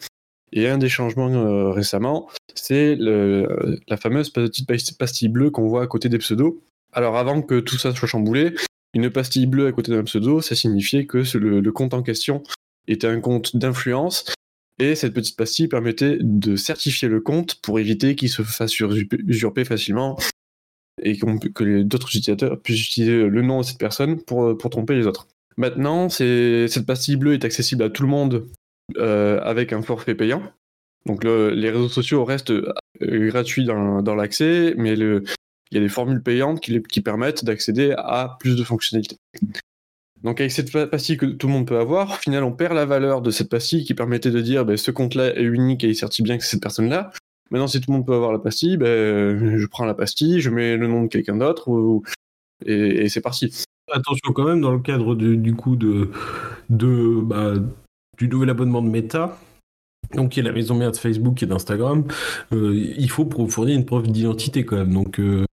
Et 0.52 0.68
un 0.68 0.78
des 0.78 0.88
changements 0.88 1.30
euh, 1.30 1.70
récemment, 1.70 2.28
c'est 2.54 2.96
la 2.98 3.96
fameuse 3.96 4.30
petite 4.30 4.98
pastille 4.98 5.28
bleue 5.28 5.50
qu'on 5.50 5.68
voit 5.68 5.82
à 5.82 5.86
côté 5.86 6.08
des 6.08 6.18
pseudos. 6.18 6.60
Alors 6.92 7.16
avant 7.16 7.42
que 7.42 7.60
tout 7.60 7.78
ça 7.78 7.94
soit 7.94 8.08
chamboulé, 8.08 8.54
une 8.94 9.10
pastille 9.10 9.46
bleue 9.46 9.68
à 9.68 9.72
côté 9.72 9.92
d'un 9.92 10.04
pseudo, 10.04 10.40
ça 10.40 10.56
signifiait 10.56 11.06
que 11.06 11.22
le 11.36 11.72
compte 11.72 11.94
en 11.94 12.02
question 12.02 12.42
était 12.88 13.06
un 13.06 13.20
compte 13.20 13.56
d'influence 13.56 14.24
et 14.78 14.94
cette 14.94 15.14
petite 15.14 15.36
pastille 15.36 15.68
permettait 15.68 16.18
de 16.20 16.56
certifier 16.56 17.08
le 17.08 17.20
compte 17.20 17.60
pour 17.62 17.78
éviter 17.78 18.16
qu'il 18.16 18.28
se 18.28 18.42
fasse 18.42 18.78
usurper 18.80 19.64
facilement 19.64 20.18
et 21.02 21.16
que 21.16 21.82
d'autres 21.82 22.08
utilisateurs 22.08 22.60
puissent 22.60 22.86
utiliser 22.86 23.24
le 23.24 23.42
nom 23.42 23.60
de 23.60 23.64
cette 23.64 23.78
personne 23.78 24.20
pour, 24.22 24.56
tromper 24.70 24.94
les 24.94 25.06
autres. 25.06 25.28
Maintenant, 25.56 26.08
cette 26.08 26.86
pastille 26.86 27.16
bleue 27.16 27.34
est 27.34 27.44
accessible 27.44 27.84
à 27.84 27.90
tout 27.90 28.02
le 28.02 28.08
monde 28.08 28.48
euh, 28.96 29.40
avec 29.42 29.72
un 29.72 29.82
forfait 29.82 30.14
payant. 30.14 30.42
Donc 31.06 31.22
les 31.22 31.70
réseaux 31.70 31.88
sociaux 31.88 32.24
restent 32.24 32.50
euh, 32.50 32.72
gratuits 33.00 33.64
dans, 33.64 34.14
l'accès, 34.14 34.74
mais 34.76 34.94
il 34.94 35.22
y 35.70 35.76
a 35.76 35.80
des 35.80 35.88
formules 35.88 36.22
payantes 36.22 36.60
qui 36.60 37.00
permettent 37.00 37.44
d'accéder 37.44 37.94
à 37.96 38.36
plus 38.40 38.56
de 38.56 38.64
fonctionnalités. 38.64 39.18
Donc 40.24 40.40
avec 40.40 40.52
cette 40.52 40.72
pastille 40.90 41.18
que 41.18 41.26
tout 41.26 41.46
le 41.46 41.52
monde 41.52 41.66
peut 41.66 41.78
avoir, 41.78 42.10
au 42.10 42.14
final 42.14 42.42
on 42.44 42.52
perd 42.52 42.74
la 42.74 42.86
valeur 42.86 43.20
de 43.20 43.30
cette 43.30 43.50
pastille 43.50 43.84
qui 43.84 43.94
permettait 43.94 44.30
de 44.30 44.40
dire 44.40 44.64
ben, 44.64 44.76
ce 44.76 44.90
compte-là 44.90 45.36
est 45.36 45.42
unique 45.42 45.84
et 45.84 45.88
il 45.88 45.94
certifie 45.94 46.22
bien 46.22 46.38
que 46.38 46.44
c'est 46.44 46.52
cette 46.52 46.62
personne-là. 46.62 47.10
Maintenant, 47.50 47.66
si 47.66 47.78
tout 47.80 47.90
le 47.90 47.98
monde 47.98 48.06
peut 48.06 48.14
avoir 48.14 48.32
la 48.32 48.38
pastille, 48.38 48.78
ben, 48.78 49.58
je 49.58 49.66
prends 49.66 49.84
la 49.84 49.94
pastille, 49.94 50.40
je 50.40 50.48
mets 50.48 50.76
le 50.76 50.88
nom 50.88 51.02
de 51.02 51.08
quelqu'un 51.08 51.36
d'autre, 51.36 51.70
et, 52.64 53.08
c'est 53.10 53.20
parti. 53.20 53.52
Attention 53.92 54.32
quand 54.32 54.44
même, 54.44 54.62
dans 54.62 54.72
le 54.72 54.78
cadre 54.78 55.14
du 55.14 55.54
coup 55.54 55.76
de, 55.76 56.10
bah, 56.70 57.54
du 58.16 58.28
nouvel 58.28 58.48
abonnement 58.48 58.80
de 58.80 58.88
Meta, 58.88 59.38
donc 60.14 60.32
qui 60.32 60.40
est 60.40 60.42
la 60.42 60.52
maison 60.52 60.74
mère 60.74 60.90
de 60.90 60.96
Facebook 60.96 61.42
et 61.42 61.46
d'Instagram, 61.46 62.04
euh, 62.52 62.74
il 62.74 63.10
faut 63.10 63.28
fournir 63.48 63.76
une 63.76 63.84
preuve 63.84 64.06
d'identité 64.08 64.64
quand 64.64 64.76
même. 64.76 65.04
Euh, 65.18 65.44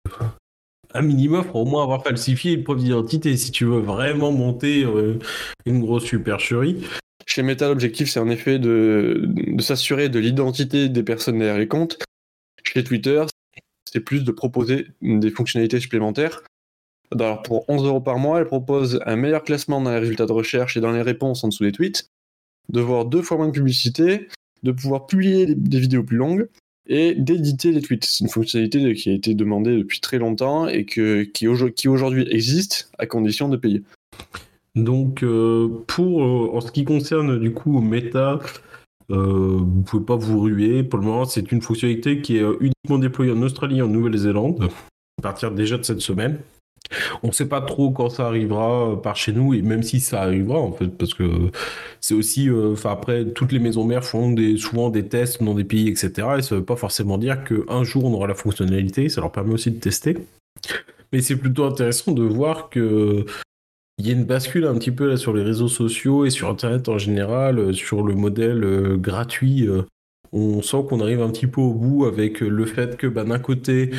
un 0.95 1.03
minimum 1.03 1.45
pour 1.45 1.57
au 1.57 1.65
moins 1.65 1.83
avoir 1.83 2.03
falsifié 2.03 2.53
une 2.53 2.65
preuve 2.65 2.79
d'identité 2.79 3.37
si 3.37 3.51
tu 3.51 3.65
veux 3.65 3.81
vraiment 3.81 4.33
monter 4.33 4.85
euh, 4.85 5.19
une 5.67 5.81
grosse 5.81 6.05
supercherie. 6.05 6.85
Chez 7.27 7.43
Meta, 7.43 7.69
l'objectif, 7.69 8.11
c'est 8.11 8.21
en 8.21 8.29
effet 8.29 8.59
de, 8.59 9.31
s'assurer 9.61 10.09
de 10.09 10.19
l'identité 10.19 10.89
des 10.89 11.03
personnes 11.03 11.39
derrière 11.39 11.59
les 11.59 11.69
comptes. 11.69 11.99
Chez 12.65 12.83
Twitter, 12.83 13.25
c'est 13.85 14.01
plus 14.01 14.25
de 14.25 14.33
proposer 14.33 14.89
des 15.01 15.31
fonctionnalités 15.31 15.79
supplémentaires. 15.79 16.43
Pour 17.45 17.69
11 17.69 17.85
euros 17.85 18.01
par 18.01 18.19
mois, 18.19 18.41
elle 18.41 18.47
propose 18.47 19.01
un 19.07 19.17
meilleur 19.17 19.45
classement 19.45 19.81
dans 19.81 19.91
les 19.91 19.99
résultats 19.99 20.27
de 20.27 20.33
recherche 20.33 20.77
et 20.77 20.81
dans 20.81 20.93
les 20.93 21.03
réponses 21.03 21.45
en 21.45 21.49
dessous 21.49 21.65
des 21.65 21.73
tweets, 21.73 22.09
de 22.69 22.81
voir 22.81 23.05
deux 23.05 23.23
fois 23.23 23.37
moins 23.37 23.49
de 23.49 23.53
publicité, 23.53 24.29
de 24.63 24.73
pouvoir 24.73 25.07
publier 25.07 25.55
des 25.55 25.79
vidéos 25.79 26.03
plus 26.03 26.17
longues 26.17 26.49
et 26.91 27.15
d'éditer 27.15 27.71
les 27.71 27.81
tweets. 27.81 28.05
C'est 28.05 28.25
une 28.25 28.29
fonctionnalité 28.29 28.95
qui 28.95 29.11
a 29.11 29.15
été 29.15 29.35
demandée 29.35 29.79
depuis 29.79 30.01
très 30.01 30.19
longtemps 30.19 30.69
et 30.69 30.85
que, 30.85 31.23
qui, 31.23 31.47
aujourd'hui 31.89 32.27
existe 32.31 32.91
à 32.99 33.07
condition 33.07 33.49
de 33.49 33.57
payer. 33.57 33.83
Donc, 34.75 35.23
euh, 35.23 35.69
pour 35.87 36.23
euh, 36.23 36.51
en 36.53 36.61
ce 36.61 36.71
qui 36.71 36.85
concerne 36.85 37.39
du 37.39 37.53
coup 37.53 37.81
Meta, 37.81 38.41
euh, 39.11 39.59
vous 39.59 39.83
pouvez 39.83 40.05
pas 40.05 40.17
vous 40.17 40.41
ruer. 40.41 40.83
Pour 40.83 40.99
le 40.99 41.07
moment, 41.07 41.25
c'est 41.25 41.51
une 41.53 41.63
fonctionnalité 41.63 42.21
qui 42.21 42.37
est 42.37 42.45
uniquement 42.61 42.99
déployée 42.99 43.33
en 43.33 43.43
Australie 43.43 43.79
et 43.79 43.83
en 43.83 43.89
Nouvelle-Zélande 43.89 44.69
à 45.19 45.23
partir 45.23 45.53
déjà 45.53 45.79
de 45.79 45.83
cette 45.85 46.01
semaine. 46.01 46.39
On 47.23 47.29
ne 47.29 47.33
sait 47.33 47.49
pas 47.49 47.61
trop 47.61 47.91
quand 47.91 48.11
ça 48.11 48.27
arrivera 48.27 49.01
par 49.01 49.17
chez 49.17 49.33
nous 49.33 49.55
et 49.55 49.63
même 49.63 49.83
si 49.83 50.01
ça 50.01 50.23
arrivera 50.23 50.59
en 50.59 50.73
fait 50.73 50.89
parce 50.89 51.15
que 51.15 51.51
c'est 52.01 52.15
aussi 52.15 52.51
enfin 52.51 52.91
après 52.91 53.27
toutes 53.27 53.53
les 53.53 53.61
maisons 53.61 53.85
mères 53.85 54.05
font 54.05 54.33
des, 54.33 54.57
souvent 54.57 54.91
des 54.91 55.07
tests 55.07 55.43
dans 55.43 55.55
des 55.55 55.65
pays 55.65 55.89
etc 55.89 56.29
et 56.39 56.43
ça 56.43 56.57
veut 56.57 56.65
pas 56.65 56.77
forcément 56.77 57.17
dire 57.17 57.45
qu'un 57.45 57.85
jour 57.85 58.05
on 58.05 58.13
aura 58.13 58.27
la 58.27 58.35
fonctionnalité 58.35 59.09
ça 59.09 59.21
leur 59.21 59.31
permet 59.31 59.55
aussi 59.55 59.71
de 59.71 59.79
tester 59.79 60.17
mais 61.13 61.21
c'est 61.21 61.37
plutôt 61.37 61.65
intéressant 61.65 62.13
de 62.13 62.23
voir 62.23 62.71
que 62.71 63.25
il 64.01 64.07
y 64.07 64.11
a 64.11 64.15
une 64.15 64.25
bascule 64.25 64.65
un 64.65 64.79
petit 64.79 64.93
peu 64.93 65.07
là 65.07 65.19
sur 65.19 65.35
les 65.35 65.43
réseaux 65.43 65.69
sociaux 65.69 66.25
et 66.25 66.31
sur 66.31 66.49
Internet 66.49 66.89
en 66.89 66.97
général, 66.97 67.59
euh, 67.59 67.73
sur 67.75 68.03
le 68.03 68.15
modèle 68.15 68.65
euh, 68.65 68.97
gratuit. 68.97 69.69
Euh. 69.69 69.83
on 70.33 70.63
sent 70.63 70.85
qu'on 70.89 71.01
arrive 71.01 71.21
un 71.21 71.29
petit 71.29 71.47
peu 71.47 71.61
au 71.61 71.75
bout 71.75 72.07
avec 72.07 72.41
le 72.41 72.65
fait 72.65 72.97
que 72.97 73.07
bah, 73.07 73.25
d'un 73.25 73.39
côté, 73.39 73.91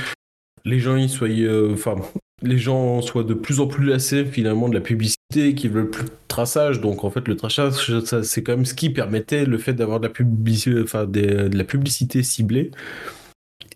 les 0.66 0.80
gens 0.80 0.96
y 0.96 1.10
soient, 1.10 1.30
enfin, 1.72 1.96
les 2.42 2.58
gens 2.58 3.02
soient 3.02 3.24
de 3.24 3.34
plus 3.34 3.60
en 3.60 3.68
plus 3.68 3.86
lassés 3.86 4.26
finalement 4.26 4.70
de 4.70 4.74
la 4.74 4.82
publicité, 4.82 5.56
qui 5.56 5.68
veulent 5.68 5.90
plus 5.90 6.06
de 6.06 6.12
traçage. 6.28 6.82
Donc 6.82 7.04
en 7.04 7.10
fait, 7.10 7.28
le 7.28 7.36
traçage, 7.36 8.00
c'est 8.24 8.44
quand 8.44 8.56
même 8.56 8.66
ce 8.66 8.74
qui 8.74 8.90
permettait 8.90 9.46
le 9.46 9.58
fait 9.58 9.74
d'avoir 9.74 10.00
de 10.00 10.08
la 11.58 11.64
publicité, 11.64 12.24
ciblée 12.24 12.72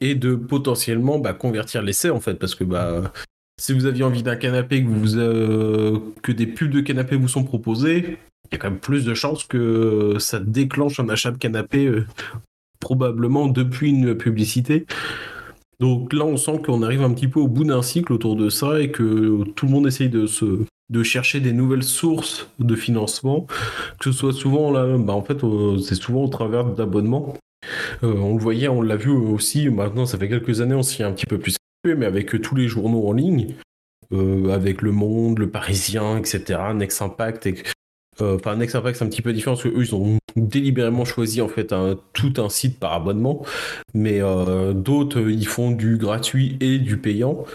et 0.02 0.16
de 0.16 0.36
potentiellement 0.36 1.20
bah, 1.20 1.34
convertir 1.34 1.82
l'essai 1.82 2.10
en 2.10 2.20
fait, 2.20 2.36
parce 2.36 2.54
que 2.54 2.66
bah 2.66 3.14
si 3.58 3.72
vous 3.72 3.86
aviez 3.86 4.04
envie 4.04 4.24
d'un 4.24 4.36
canapé, 4.36 4.84
que, 4.84 4.90
vous, 4.90 5.18
euh, 5.18 6.00
que 6.22 6.32
des 6.32 6.48
pubs 6.48 6.72
de 6.72 6.82
canapé 6.82 7.16
vous 7.16 7.30
sont 7.30 7.44
proposés, 7.44 8.18
il 8.46 8.52
y 8.52 8.56
a 8.56 8.58
quand 8.58 8.70
même 8.70 8.80
plus 8.80 9.06
de 9.06 9.14
chances 9.14 9.46
que 9.46 10.18
ça 10.20 10.40
déclenche 10.40 11.00
un 11.00 11.08
achat 11.08 11.32
de 11.32 11.38
canapé, 11.38 11.86
euh, 11.86 12.06
probablement 12.80 13.48
depuis 13.48 13.90
une 13.90 14.16
publicité. 14.16 14.86
Donc 15.80 16.14
là, 16.14 16.26
on 16.26 16.38
sent 16.38 16.62
qu'on 16.66 16.84
arrive 16.84 17.02
un 17.02 17.14
petit 17.14 17.28
peu 17.28 17.40
au 17.40 17.48
bout 17.48 17.64
d'un 17.64 17.82
cycle 17.82 18.14
autour 18.14 18.36
de 18.36 18.50
ça 18.50 18.80
et 18.80 18.92
que 18.92 19.44
tout 19.56 19.66
le 19.66 19.72
monde 19.72 19.88
essaye 19.88 20.10
de 20.10 20.26
se 20.26 20.62
de 20.92 21.02
chercher 21.02 21.40
des 21.40 21.52
nouvelles 21.52 21.84
sources 21.84 22.48
de 22.60 22.76
financement, 22.76 23.48
que 24.00 24.12
ce 24.12 24.12
soit 24.12 24.34
souvent 24.34 24.70
là, 24.72 24.98
bah 25.00 25.14
en 25.14 25.24
fait, 25.24 25.44
euh, 25.44 25.80
c'est 25.80 25.96
souvent 25.96 26.24
au 26.24 26.28
travers 26.28 26.64
d'abonnements. 26.64 27.34
on 28.04 28.36
le 28.36 28.40
voyait, 28.40 28.68
on 28.68 28.84
l'a 28.84 28.96
vu 28.96 29.10
aussi. 29.10 29.68
Maintenant, 29.70 30.06
ça 30.06 30.20
fait 30.20 30.30
quelques 30.30 30.62
années, 30.62 30.76
on 30.76 30.84
s'y 30.84 31.02
est 31.02 31.06
un 31.06 31.12
petit 31.12 31.26
peu 31.26 31.40
plus 31.40 31.56
mais 31.94 32.06
avec 32.06 32.42
tous 32.42 32.56
les 32.56 32.68
journaux 32.68 33.08
en 33.08 33.14
ligne, 33.14 33.54
euh, 34.12 34.50
avec 34.50 34.82
Le 34.82 34.92
Monde, 34.92 35.38
Le 35.38 35.50
Parisien, 35.50 36.18
etc., 36.18 36.60
Next 36.74 37.02
Impact. 37.02 37.46
Et, 37.46 37.56
euh, 38.22 38.38
enfin, 38.38 38.60
Impact, 38.60 38.98
c'est 38.98 39.04
un 39.04 39.10
petit 39.10 39.22
peu 39.22 39.34
différent 39.34 39.56
parce 39.56 39.64
qu'eux, 39.64 39.84
ils 39.84 39.94
ont 39.94 40.18
délibérément 40.36 41.06
choisi 41.06 41.42
en 41.42 41.48
fait 41.48 41.74
tout 42.14 42.34
un 42.38 42.50
site 42.50 42.80
par 42.80 42.94
abonnement, 42.94 43.46
mais 43.94 44.22
euh, 44.22 44.74
d'autres, 44.74 45.22
ils 45.30 45.48
font 45.48 45.72
du 45.72 45.98
gratuit 45.98 46.58
et 46.60 46.78
du 46.78 46.98
payant. 46.98 47.46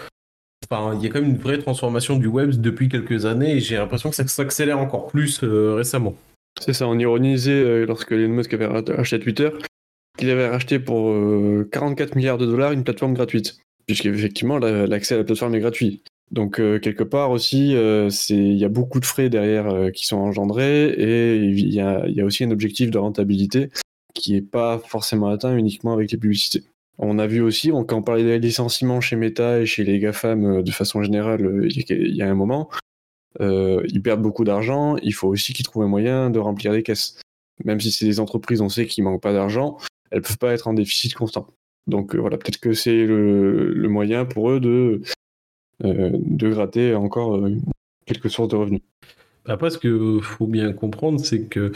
Il 0.71 1.03
y 1.03 1.07
a 1.07 1.09
quand 1.09 1.19
même 1.19 1.31
une 1.31 1.37
vraie 1.37 1.57
transformation 1.57 2.15
du 2.15 2.27
web 2.27 2.51
depuis 2.51 2.87
quelques 2.87 3.25
années 3.25 3.57
et 3.57 3.59
j'ai 3.59 3.75
l'impression 3.75 4.09
que 4.09 4.15
ça 4.15 4.25
s'accélère 4.25 4.79
encore 4.79 5.07
plus 5.07 5.43
récemment. 5.43 6.15
C'est 6.61 6.71
ça, 6.71 6.87
on 6.87 6.97
ironisait 6.97 7.85
lorsque 7.85 8.13
Elon 8.13 8.29
Musk 8.29 8.53
avait 8.53 8.67
racheté 8.67 9.19
Twitter 9.19 9.49
qu'il 10.17 10.29
avait 10.29 10.47
racheté 10.47 10.79
pour 10.79 11.13
44 11.71 12.15
milliards 12.15 12.37
de 12.37 12.45
dollars 12.45 12.71
une 12.71 12.85
plateforme 12.85 13.13
gratuite 13.13 13.57
puisqu'effectivement 13.85 14.57
l'accès 14.59 15.15
à 15.15 15.17
la 15.17 15.23
plateforme 15.23 15.55
est 15.55 15.59
gratuit. 15.59 16.03
Donc 16.31 16.59
euh, 16.59 16.79
quelque 16.79 17.03
part 17.03 17.31
aussi, 17.31 17.75
euh, 17.75 18.09
il 18.29 18.53
y 18.53 18.63
a 18.63 18.69
beaucoup 18.69 19.01
de 19.01 19.05
frais 19.05 19.29
derrière 19.29 19.67
euh, 19.67 19.89
qui 19.89 20.05
sont 20.05 20.17
engendrés 20.17 20.87
et 20.87 21.35
il 21.35 21.73
y 21.73 21.81
a, 21.81 22.07
y 22.07 22.21
a, 22.21 22.25
aussi 22.25 22.45
un 22.45 22.51
objectif 22.51 22.89
de 22.89 22.97
rentabilité 22.97 23.69
qui 24.13 24.33
n'est 24.33 24.41
pas 24.41 24.79
forcément 24.79 25.27
atteint 25.27 25.55
uniquement 25.55 25.93
avec 25.93 26.11
les 26.11 26.17
publicités. 26.17 26.63
On 26.97 27.19
a 27.19 27.27
vu 27.27 27.41
aussi, 27.41 27.69
quand 27.69 27.93
on 27.93 28.01
parlait 28.01 28.23
des 28.23 28.39
licenciements 28.39 29.01
chez 29.01 29.15
Meta 29.17 29.59
et 29.59 29.65
chez 29.65 29.83
les 29.83 29.99
GAFAM 29.99 30.61
de 30.61 30.71
façon 30.71 31.03
générale, 31.03 31.67
il 31.69 32.15
y 32.15 32.21
a 32.21 32.29
un 32.29 32.35
moment, 32.35 32.69
ils 33.39 34.01
perdent 34.03 34.21
beaucoup 34.21 34.43
d'argent, 34.43 34.97
il 34.97 35.13
faut 35.13 35.29
aussi 35.29 35.53
qu'ils 35.53 35.65
trouvent 35.65 35.83
un 35.83 35.87
moyen 35.87 36.29
de 36.29 36.37
remplir 36.37 36.73
les 36.73 36.83
caisses. 36.83 37.19
même 37.63 37.79
si 37.79 37.91
c'est 37.91 38.05
des 38.05 38.19
entreprises, 38.19 38.61
on 38.61 38.69
sait 38.69 38.85
qu'ils 38.85 39.03
manquent 39.03 39.21
pas 39.21 39.33
d'argent, 39.33 39.77
elles 40.11 40.21
peuvent 40.21 40.37
pas 40.37 40.53
être 40.53 40.67
en 40.67 40.73
déficit 40.73 41.15
constant. 41.15 41.47
Donc 41.87 42.15
voilà, 42.15 42.37
peut-être 42.37 42.59
que 42.59 42.73
c'est 42.73 43.05
le, 43.05 43.87
moyen 43.87 44.25
pour 44.25 44.51
eux 44.51 44.59
de, 44.59 45.01
de 45.83 46.49
gratter 46.49 46.95
encore 46.95 47.39
quelques 48.05 48.29
sources 48.29 48.49
de 48.49 48.55
revenus. 48.55 48.81
Après, 49.45 49.69
ce 49.69 49.77
qu'il 49.77 50.21
faut 50.21 50.47
bien 50.47 50.71
comprendre, 50.73 51.19
c'est 51.19 51.43
que 51.43 51.71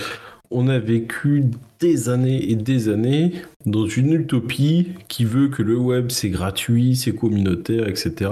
on 0.51 0.67
a 0.67 0.77
vécu 0.77 1.45
des 1.79 2.09
années 2.09 2.51
et 2.51 2.55
des 2.55 2.89
années 2.89 3.33
dans 3.65 3.87
une 3.87 4.13
utopie 4.13 4.89
qui 5.07 5.25
veut 5.25 5.47
que 5.47 5.63
le 5.63 5.75
web 5.75 6.11
c'est 6.11 6.29
gratuit, 6.29 6.95
c'est 6.95 7.15
communautaire, 7.15 7.87
etc. 7.87 8.31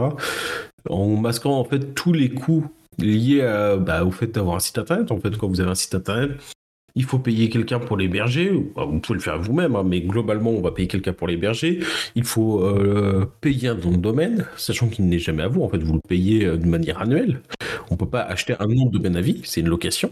En 0.89 1.07
masquant 1.15 1.59
en 1.59 1.63
fait 1.63 1.95
tous 1.95 2.13
les 2.13 2.29
coûts 2.29 2.65
liés 2.99 3.41
bah, 3.81 4.05
au 4.05 4.11
fait 4.11 4.27
d'avoir 4.27 4.57
un 4.57 4.59
site 4.59 4.77
internet. 4.77 5.11
En 5.11 5.19
fait, 5.19 5.35
quand 5.37 5.47
vous 5.47 5.59
avez 5.59 5.71
un 5.71 5.75
site 5.75 5.95
internet, 5.95 6.31
il 6.95 7.03
faut 7.03 7.19
payer 7.19 7.49
quelqu'un 7.49 7.79
pour 7.79 7.97
l'héberger. 7.97 8.51
Vous 8.51 8.99
pouvez 8.99 9.17
le 9.17 9.23
faire 9.23 9.39
vous-même, 9.41 9.75
hein, 9.75 9.83
mais 9.83 10.01
globalement, 10.01 10.51
on 10.51 10.61
va 10.61 10.71
payer 10.71 10.87
quelqu'un 10.87 11.13
pour 11.13 11.27
l'héberger. 11.27 11.79
Il 12.15 12.23
faut 12.23 12.61
euh, 12.61 13.25
payer 13.41 13.69
un 13.69 13.75
nom 13.75 13.91
de 13.91 13.97
domaine, 13.97 14.45
sachant 14.57 14.87
qu'il 14.87 15.05
n'est 15.05 15.19
jamais 15.19 15.43
à 15.43 15.47
vous. 15.47 15.63
En 15.63 15.69
fait, 15.69 15.79
vous 15.79 15.93
le 15.93 16.01
payez 16.07 16.45
euh, 16.45 16.57
de 16.57 16.67
manière 16.67 17.01
annuelle. 17.01 17.41
On 17.89 17.95
ne 17.95 17.99
peut 17.99 18.09
pas 18.09 18.21
acheter 18.21 18.55
un 18.59 18.67
nom 18.67 18.85
de 18.85 18.91
domaine 18.91 19.15
à 19.15 19.21
vie, 19.21 19.41
c'est 19.43 19.61
une 19.61 19.69
location. 19.69 20.11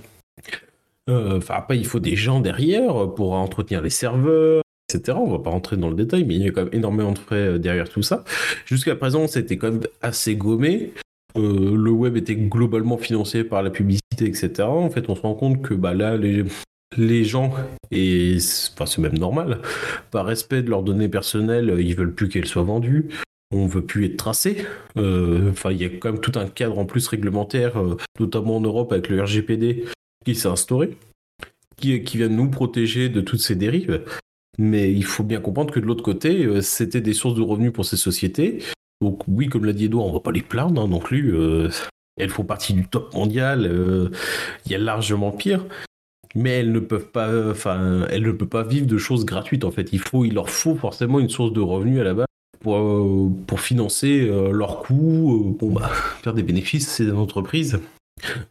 Euh, 1.09 1.39
après, 1.49 1.77
il 1.77 1.85
faut 1.85 1.99
des 1.99 2.15
gens 2.15 2.39
derrière 2.39 3.13
pour 3.13 3.33
entretenir 3.33 3.81
les 3.81 3.89
serveurs, 3.89 4.63
etc. 4.89 5.17
On 5.19 5.31
va 5.31 5.39
pas 5.39 5.51
rentrer 5.51 5.77
dans 5.77 5.89
le 5.89 5.95
détail, 5.95 6.25
mais 6.25 6.35
il 6.35 6.41
y 6.41 6.47
a 6.47 6.51
quand 6.51 6.63
même 6.63 6.73
énormément 6.73 7.11
de 7.11 7.19
frais 7.19 7.59
derrière 7.59 7.89
tout 7.89 8.03
ça. 8.03 8.23
Jusqu'à 8.65 8.95
présent, 8.95 9.27
c'était 9.27 9.57
quand 9.57 9.71
même 9.71 9.81
assez 10.01 10.35
gommé. 10.35 10.93
le 11.35 11.91
web 11.91 12.17
était 12.17 12.35
globalement 12.35 12.97
financé 12.97 13.43
par 13.43 13.61
la 13.61 13.69
publicité, 13.69 14.25
etc. 14.25 14.63
En 14.63 14.89
fait, 14.89 15.09
on 15.09 15.15
se 15.15 15.21
rend 15.21 15.35
compte 15.35 15.61
que 15.61 15.73
bah, 15.73 15.93
là, 15.93 16.17
les, 16.17 16.45
les 16.97 17.23
gens, 17.23 17.53
et 17.91 18.37
enfin, 18.73 18.85
c'est 18.85 19.01
même 19.01 19.17
normal, 19.17 19.59
par 20.11 20.25
respect 20.25 20.61
de 20.61 20.69
leurs 20.69 20.83
données 20.83 21.09
personnelles, 21.09 21.75
ils 21.79 21.95
veulent 21.95 22.13
plus 22.13 22.29
qu'elles 22.29 22.47
soient 22.47 22.63
vendues. 22.63 23.09
On 23.53 23.65
veut 23.65 23.83
plus 23.83 24.05
être 24.05 24.17
tracé. 24.17 24.65
Euh, 24.97 25.51
enfin, 25.51 25.71
il 25.71 25.81
y 25.81 25.85
a 25.85 25.89
quand 25.89 26.11
même 26.11 26.21
tout 26.21 26.37
un 26.39 26.47
cadre 26.47 26.79
en 26.79 26.85
plus 26.85 27.07
réglementaire, 27.07 27.77
euh, 27.77 27.97
notamment 28.19 28.57
en 28.57 28.61
Europe 28.61 28.91
avec 28.93 29.09
le 29.09 29.21
RGPD 29.21 29.85
qui 30.25 30.35
s'est 30.35 30.47
instauré, 30.47 30.95
qui, 31.77 31.99
vient 31.99 32.29
nous 32.29 32.49
protéger 32.49 33.09
de 33.09 33.19
toutes 33.19 33.41
ces 33.41 33.55
dérives. 33.55 34.03
Mais 34.57 34.91
il 34.91 35.03
faut 35.03 35.23
bien 35.23 35.41
comprendre 35.41 35.73
que 35.73 35.79
de 35.79 35.85
l'autre 35.85 36.03
côté, 36.03 36.45
euh, 36.45 36.61
c'était 36.61 37.01
des 37.01 37.13
sources 37.13 37.35
de 37.35 37.41
revenus 37.41 37.73
pour 37.73 37.85
ces 37.85 37.97
sociétés. 37.97 38.59
Donc 39.01 39.23
oui, 39.27 39.47
comme 39.47 39.65
l'a 39.65 39.73
dit 39.73 39.85
Edouard, 39.85 40.05
on 40.05 40.13
va 40.13 40.19
pas 40.19 40.31
les 40.31 40.41
plaindre 40.41 40.81
hein, 40.81 40.87
non 40.87 40.99
plus. 40.99 41.35
elles 42.17 42.29
font 42.29 42.43
partie 42.43 42.73
du 42.73 42.87
top 42.87 43.13
mondial. 43.15 44.11
Il 44.65 44.71
y 44.71 44.75
a 44.75 44.77
largement 44.77 45.31
pire 45.31 45.65
mais 46.35 46.51
elles 46.51 46.71
ne 46.71 46.79
peuvent 46.79 47.09
pas, 47.09 47.49
enfin, 47.49 48.05
elles 48.09 48.23
ne 48.23 48.31
peuvent 48.31 48.47
pas 48.47 48.63
vivre 48.63 48.87
de 48.87 48.97
choses 48.97 49.25
gratuites 49.25 49.63
en 49.63 49.71
fait. 49.71 49.89
Il 49.91 49.99
faut, 49.99 50.25
il 50.25 50.33
leur 50.33 50.49
faut 50.49 50.75
forcément 50.75 51.19
une 51.19 51.29
source 51.29 51.53
de 51.53 51.61
revenus 51.61 51.99
à 51.99 52.03
la 52.03 52.13
base 52.13 52.27
pour, 52.61 52.77
euh, 52.77 53.29
pour 53.47 53.59
financer 53.59 54.21
euh, 54.21 54.51
leurs 54.51 54.79
coûts, 54.79 55.35
euh, 55.35 55.57
bon 55.57 55.71
bah, 55.71 55.89
faire 56.23 56.33
des 56.33 56.43
bénéfices, 56.43 56.87
c'est 56.87 57.05
des 57.05 57.11
entreprises. 57.11 57.79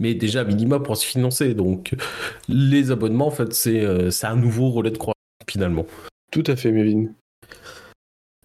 Mais 0.00 0.14
déjà, 0.14 0.42
minima 0.42 0.80
pour 0.80 0.96
se 0.96 1.06
financer. 1.06 1.54
Donc, 1.54 1.94
les 2.48 2.90
abonnements, 2.90 3.28
en 3.28 3.30
fait, 3.30 3.52
c'est 3.52 4.26
un 4.26 4.36
nouveau 4.36 4.70
relais 4.70 4.90
de 4.90 4.98
croix 4.98 5.14
finalement. 5.48 5.86
Tout 6.32 6.42
à 6.46 6.56
fait, 6.56 6.72
Mévin. 6.72 7.06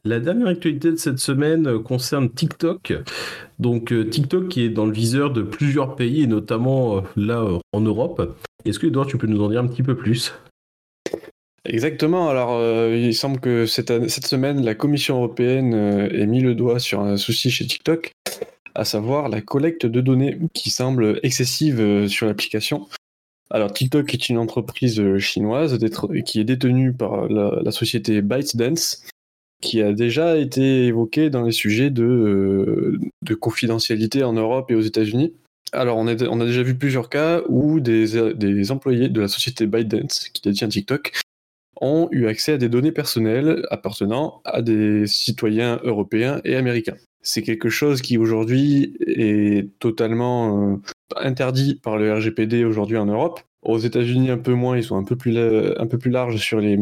La 0.08 0.20
dernière 0.20 0.50
actualité 0.50 0.91
de 0.91 0.98
cette 0.98 1.18
semaine 1.18 1.65
euh, 1.65 1.80
concerne 1.80 2.30
TikTok. 2.30 2.94
Donc 3.58 3.91
euh, 3.91 4.08
TikTok 4.08 4.50
qui 4.50 4.62
est 4.62 4.70
dans 4.70 4.86
le 4.86 4.94
viseur 4.94 5.34
de 5.34 5.41
plusieurs 5.41 5.96
pays 5.96 6.22
et 6.22 6.28
notamment 6.28 6.98
euh, 6.98 7.02
là 7.15 7.44
en 7.74 7.82
Europe. 7.82 8.38
Est-ce 8.65 8.78
que 8.78 8.86
Edouard, 8.86 9.08
tu 9.08 9.18
peux 9.18 9.26
nous 9.26 9.44
en 9.44 9.50
dire 9.50 9.62
un 9.62 9.68
petit 9.68 9.82
peu 9.82 9.98
plus? 9.98 10.36
Exactement. 11.65 12.30
Alors, 12.30 12.62
il 12.94 13.15
semble 13.15 13.39
que 13.39 13.65
cette, 13.65 13.89
semaine, 14.28 14.63
la 14.63 14.76
Commission 14.76 15.15
européenne 15.15 15.74
ait 15.74 16.28
mis 16.28 16.39
le 16.39 16.54
doigt 16.54 16.78
sur 16.78 17.00
un 17.00 17.18
souci 17.18 17.50
chez 17.50 17.65
TikTok, 17.65 18.12
à 18.76 18.86
savoir 18.86 19.30
la 19.30 19.41
collecte 19.41 19.88
de 19.88 20.00
données 20.00 20.38
qui 20.54 20.70
semble 20.70 21.20
excessive 21.24 22.08
sur 22.08 22.28
l'application. 22.28 22.88
Alors, 23.50 23.74
TikTok 23.74 24.13
est 24.13 24.30
une 24.30 24.38
entreprise 24.38 25.18
chinoise 25.18 25.80
qui 26.24 26.39
est 26.39 26.44
détenue 26.44 26.94
par 26.94 27.28
la 27.30 27.72
société 27.72 28.22
ByteDance 28.22 29.04
qui 29.62 29.82
a 29.82 29.94
déjà 29.94 30.38
été 30.38 30.86
évoqué 30.86 31.30
dans 31.30 31.44
les 31.44 31.52
sujets 31.52 31.89
de, 31.89 32.04
euh, 32.04 33.00
de 33.22 33.36
confidentialité 33.36 34.24
en 34.24 34.34
Europe 34.34 34.72
et 34.72 34.76
aux 34.76 34.82
États-Unis. 34.82 35.34
Alors, 35.72 35.98
on, 35.98 36.08
a 36.08 36.15
déjà 36.15 36.63
vu 36.63 36.76
plusieurs 36.76 37.10
cas 37.10 37.41
où 37.50 37.80
des, 37.80 38.34
des, 38.34 38.72
employés 38.72 39.10
de 39.10 39.20
la 39.20 39.28
société 39.28 39.65
ByteDance, 39.65 40.30
qui 40.30 40.41
détient 40.41 40.70
TikTok, 40.70 41.12
ont 41.82 42.08
eu 42.12 42.28
accès 42.28 42.54
à 42.54 42.58
des 42.58 42.70
données 42.70 42.94
personnelles 42.94 43.65
appartenant 43.72 44.41
à 44.46 44.62
des 44.62 45.06
citoyens 45.08 45.82
européens 45.84 46.39
et 46.46 46.56
américains. 46.56 46.96
C'est 47.22 47.41
quelque 47.41 47.70
chose 47.70 48.02
qui 48.02 48.18
aujourd'hui 48.18 48.96
est 49.08 49.68
totalement 49.80 50.74
euh, 50.74 50.78
interdit 51.18 51.76
par 51.76 51.98
le 51.98 52.13
RGPD 52.13 52.63
aujourd'hui 52.63 52.98
en 52.98 53.08
Europe. 53.08 53.41
Aux 53.63 53.80
États-Unis, 53.80 54.30
un 54.30 54.38
peu 54.38 54.54
moins, 54.54 54.78
ils 54.78 54.84
sont 54.84 54.96
un 54.96 55.04
peu 55.04 55.15
plus, 55.15 55.36
un 55.38 55.88
peu 55.88 55.98
plus 55.98 56.12
larges 56.12 56.38
sur 56.38 56.62
les, 56.62 56.78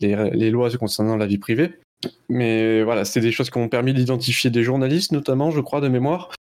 les 0.00 0.50
lois 0.50 0.70
concernant 0.78 1.16
la 1.16 1.26
vie 1.26 1.36
privée. 1.36 1.72
Mais 2.28 2.82
voilà, 2.82 3.04
c'est 3.04 3.20
des 3.20 3.32
choses 3.32 3.50
qui 3.50 3.58
ont 3.58 3.68
permis 3.68 3.94
d'identifier 3.94 4.50
des 4.50 4.62
journalistes, 4.62 5.12
notamment, 5.12 5.50
je 5.50 5.60
crois, 5.60 5.80
de 5.80 5.88
mémoire, 5.88 6.32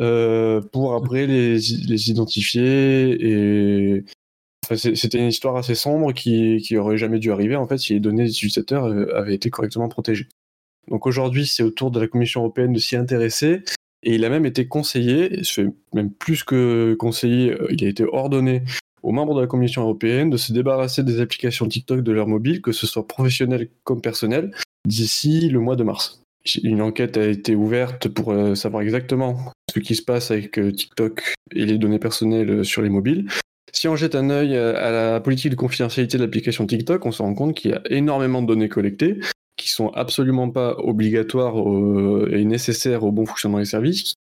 euh, 0.00 0.60
pour 0.60 0.94
après 0.94 1.26
les, 1.26 1.54
les 1.54 2.10
identifier. 2.10 3.16
Et 3.20 4.04
c'était 4.76 5.18
une 5.18 5.28
histoire 5.28 5.56
assez 5.56 5.74
sombre 5.74 6.12
qui, 6.12 6.58
qui 6.58 6.76
aurait 6.76 6.98
jamais 6.98 7.18
dû 7.18 7.32
arriver, 7.32 7.56
en 7.56 7.66
fait, 7.66 7.78
si 7.78 7.94
les 7.94 8.00
données 8.00 8.24
des 8.24 8.30
utilisateurs 8.30 8.86
euh, 8.86 9.16
avaient 9.16 9.34
été 9.34 9.50
correctement 9.50 9.88
protégées. 9.88 10.28
Donc 10.88 11.06
aujourd'hui, 11.06 11.46
c'est 11.46 11.62
au 11.62 11.70
tour 11.70 11.90
de 11.90 12.00
la 12.00 12.06
Commission 12.06 12.40
européenne 12.40 12.72
de 12.72 12.78
s'y 12.78 12.96
intéresser. 12.96 13.62
Et 14.02 14.14
il 14.14 14.24
a 14.24 14.28
même 14.28 14.46
été 14.46 14.68
conseillé, 14.68 15.42
même 15.92 16.10
plus 16.10 16.44
que 16.44 16.94
conseillé, 16.94 17.52
euh, 17.52 17.66
il 17.70 17.84
a 17.84 17.88
été 17.88 18.04
ordonné 18.04 18.62
aux 19.02 19.12
membres 19.12 19.34
de 19.34 19.40
la 19.40 19.46
Commission 19.46 19.82
européenne 19.82 20.30
de 20.30 20.36
se 20.36 20.52
débarrasser 20.52 21.02
des 21.02 21.20
applications 21.20 21.66
TikTok 21.66 22.02
de 22.02 22.12
leur 22.12 22.26
mobile, 22.26 22.60
que 22.62 22.72
ce 22.72 22.86
soit 22.86 23.06
professionnel 23.06 23.68
comme 23.84 24.00
personnel, 24.00 24.52
d'ici 24.88 25.48
le 25.48 25.60
mois 25.60 25.76
de 25.76 25.84
mars. 25.84 26.22
Une 26.62 26.80
enquête 26.80 27.16
a 27.16 27.26
été 27.26 27.54
ouverte 27.54 28.08
pour 28.08 28.32
euh, 28.32 28.54
savoir 28.54 28.82
exactement 28.82 29.52
ce 29.72 29.80
qui 29.80 29.94
se 29.94 30.02
passe 30.02 30.30
avec 30.30 30.58
euh, 30.58 30.72
TikTok 30.72 31.34
et 31.54 31.66
les 31.66 31.78
données 31.78 31.98
personnelles 31.98 32.50
euh, 32.50 32.64
sur 32.64 32.80
les 32.80 32.88
mobiles. 32.88 33.28
Si 33.72 33.86
on 33.86 33.96
jette 33.96 34.14
un 34.14 34.30
œil 34.30 34.56
à 34.56 34.90
la 34.90 35.20
politique 35.20 35.50
de 35.50 35.56
confidentialité 35.56 36.16
de 36.16 36.22
l'application 36.22 36.66
TikTok, 36.66 37.04
on 37.04 37.12
se 37.12 37.22
rend 37.22 37.34
compte 37.34 37.54
qu'il 37.54 37.70
y 37.70 37.74
a 37.74 37.82
énormément 37.90 38.40
de 38.40 38.46
données 38.46 38.70
collectées 38.70 39.20
qui 39.58 39.68
sont 39.68 39.88
absolument 39.90 40.48
pas 40.48 40.74
obligatoires 40.78 41.54
et 42.32 42.44
nécessaires 42.46 43.04
au 43.04 43.12
bon 43.12 43.26
fonctionnement 43.26 43.58
des 43.58 43.66
services, 43.66 44.14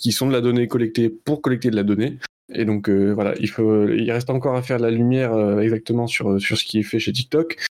qui 0.00 0.10
sont 0.10 0.26
de 0.26 0.32
la 0.32 0.40
donnée 0.40 0.66
collectée 0.66 1.10
pour 1.10 1.42
collecter 1.42 1.70
de 1.70 1.76
la 1.76 1.84
donnée. 1.84 2.18
Et 2.52 2.64
donc 2.64 2.90
voilà, 2.90 3.34
il, 3.38 4.10
reste 4.10 4.30
encore 4.30 4.56
à 4.56 4.62
faire 4.62 4.80
la 4.80 4.90
lumière 4.90 5.60
exactement 5.60 6.08
sur, 6.08 6.40
sur 6.40 6.58
ce 6.58 6.64
qui 6.64 6.80
est 6.80 6.82
fait 6.82 6.98
chez 6.98 7.12
TikTok. 7.12 7.67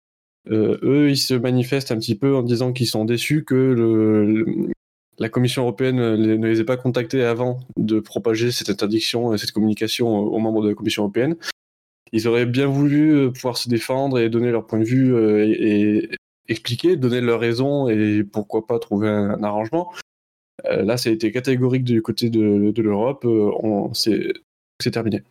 Euh, 0.51 0.79
eux, 0.83 1.11
ils 1.11 1.19
se 1.19 1.35
manifestent 1.35 1.91
un 1.91 1.99
petit 1.99 2.15
peu 2.15 2.37
en 2.37 2.43
disant 2.43 2.73
qu'ils 2.73 2.87
sont 2.87 3.05
déçus 3.05 3.45
que 3.45 4.75
la 5.19 5.29
Commission 5.29 5.63
européenne 5.63 5.97
ne 5.97 6.47
les 6.47 6.61
ait 6.61 6.65
pas 6.65 6.77
contactés 6.77 7.25
avant 7.25 7.61
de 7.77 8.01
propager 8.01 8.53
cette 8.53 8.71
interdiction 8.71 9.35
et 9.35 9.39
cette 9.39 9.53
communication 9.53 10.09
aux 10.09 10.39
membres 10.39 10.63
de 10.63 10.69
la 10.69 10.75
Commission 10.75 11.03
européenne. 11.05 11.37
Ils 12.13 12.29
auraient 12.29 12.47
bien 12.47 12.67
voulu 12.67 13.15
euh, 13.15 13.31
pouvoir 13.31 13.57
se 13.57 13.69
défendre 13.69 14.21
et 14.21 14.31
donner 14.31 14.53
leur 14.53 14.67
point 14.67 14.79
de 14.79 14.85
vue 14.85 15.15
euh, 15.15 15.45
et, 15.45 16.11
expliquer, 16.49 16.97
donner 16.97 17.21
leurs 17.21 17.41
raisons 17.41 17.89
et 17.89 18.23
pourquoi 18.23 18.67
pas 18.67 18.79
trouver 18.79 19.09
un, 19.09 19.43
arrangement. 19.43 19.93
là, 20.65 20.97
ça 20.97 21.11
a 21.11 21.13
été 21.13 21.33
catégorique 21.33 21.83
du 21.83 22.03
côté 22.03 22.31
de 22.31 22.83
l'Europe. 22.83 23.27
c'est 24.79 24.91
terminé. 24.93 25.23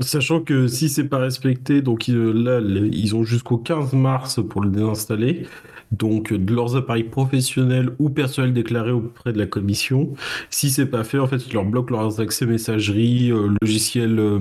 Sachant 0.00 0.40
que 0.40 0.68
si 0.68 0.88
c'est 0.88 1.08
pas 1.08 1.18
respecté, 1.18 1.82
donc 1.82 2.06
là, 2.06 2.60
ils 2.60 3.16
ont 3.16 3.24
jusqu'au 3.24 3.58
15 3.58 3.94
mars 3.94 4.40
pour 4.48 4.62
le 4.62 4.70
désinstaller. 4.70 5.46
Donc 5.90 6.32
de 6.32 6.54
leurs 6.54 6.76
appareils 6.76 7.04
professionnels 7.04 7.90
ou 7.98 8.10
personnels 8.10 8.52
déclarés 8.52 8.92
auprès 8.92 9.32
de 9.32 9.38
la 9.38 9.46
commission. 9.46 10.14
Si 10.50 10.70
c'est 10.70 10.86
pas 10.86 11.02
fait, 11.02 11.18
en 11.18 11.26
fait, 11.26 11.46
ils 11.46 11.52
leur 11.52 11.64
bloquent 11.64 11.94
leurs 11.94 12.20
accès 12.20 12.46
messagerie, 12.46 13.32
euh, 13.32 13.54
logiciels 13.60 14.18
euh, 14.18 14.38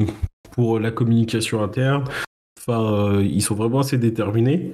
pour 0.51 0.79
la 0.79 0.91
communication 0.91 1.63
interne. 1.63 2.03
Enfin, 2.59 2.93
euh, 2.93 3.23
ils 3.23 3.41
sont 3.41 3.55
vraiment 3.55 3.79
assez 3.79 3.97
déterminés. 3.97 4.73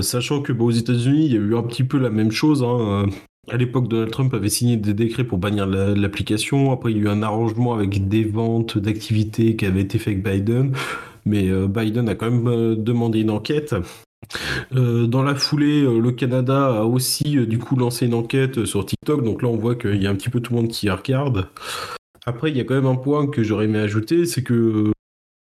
sachant 0.00 0.42
que 0.42 0.52
bah, 0.52 0.64
aux 0.64 0.70
États-Unis, 0.70 1.26
il 1.26 1.32
y 1.32 1.36
a 1.36 1.40
eu 1.40 1.54
un 1.54 1.62
petit 1.62 1.84
peu 1.84 1.98
la 1.98 2.10
même 2.10 2.32
chose. 2.32 2.64
Hein, 2.64 3.06
à 3.50 3.56
l'époque, 3.56 3.88
Donald 3.88 4.10
Trump 4.10 4.34
avait 4.34 4.48
signé 4.48 4.76
des 4.76 4.94
décrets 4.94 5.24
pour 5.24 5.38
bannir 5.38 5.66
l'application. 5.66 6.72
Après, 6.72 6.92
il 6.92 6.98
y 6.98 7.00
a 7.00 7.04
eu 7.04 7.08
un 7.08 7.22
arrangement 7.22 7.74
avec 7.74 8.08
des 8.08 8.24
ventes 8.24 8.78
d'activités 8.78 9.56
qui 9.56 9.66
avaient 9.66 9.82
été 9.82 9.98
faites 9.98 10.14
avec 10.14 10.22
Biden. 10.22 10.72
Mais 11.24 11.50
euh, 11.50 11.66
Biden 11.66 12.08
a 12.08 12.14
quand 12.14 12.30
même 12.30 12.48
euh, 12.48 12.74
demandé 12.76 13.20
une 13.20 13.30
enquête. 13.30 13.74
Euh, 14.74 15.06
dans 15.06 15.22
la 15.22 15.34
foulée, 15.34 15.82
le 15.82 16.10
Canada 16.10 16.80
a 16.80 16.82
aussi 16.84 17.46
du 17.46 17.58
coup 17.58 17.76
lancé 17.76 18.06
une 18.06 18.14
enquête 18.14 18.64
sur 18.64 18.84
TikTok. 18.84 19.22
Donc 19.24 19.42
là, 19.42 19.48
on 19.48 19.56
voit 19.56 19.74
qu'il 19.74 20.02
y 20.02 20.06
a 20.06 20.10
un 20.10 20.14
petit 20.14 20.30
peu 20.30 20.40
tout 20.40 20.54
le 20.54 20.60
monde 20.60 20.70
qui 20.70 20.90
regarde. 20.90 21.48
Après, 22.26 22.50
il 22.50 22.56
y 22.56 22.60
a 22.60 22.64
quand 22.64 22.74
même 22.74 22.86
un 22.86 22.96
point 22.96 23.26
que 23.26 23.42
j'aurais 23.42 23.64
aimé 23.64 23.78
ajouter, 23.78 24.26
c'est 24.26 24.42
que 24.42 24.92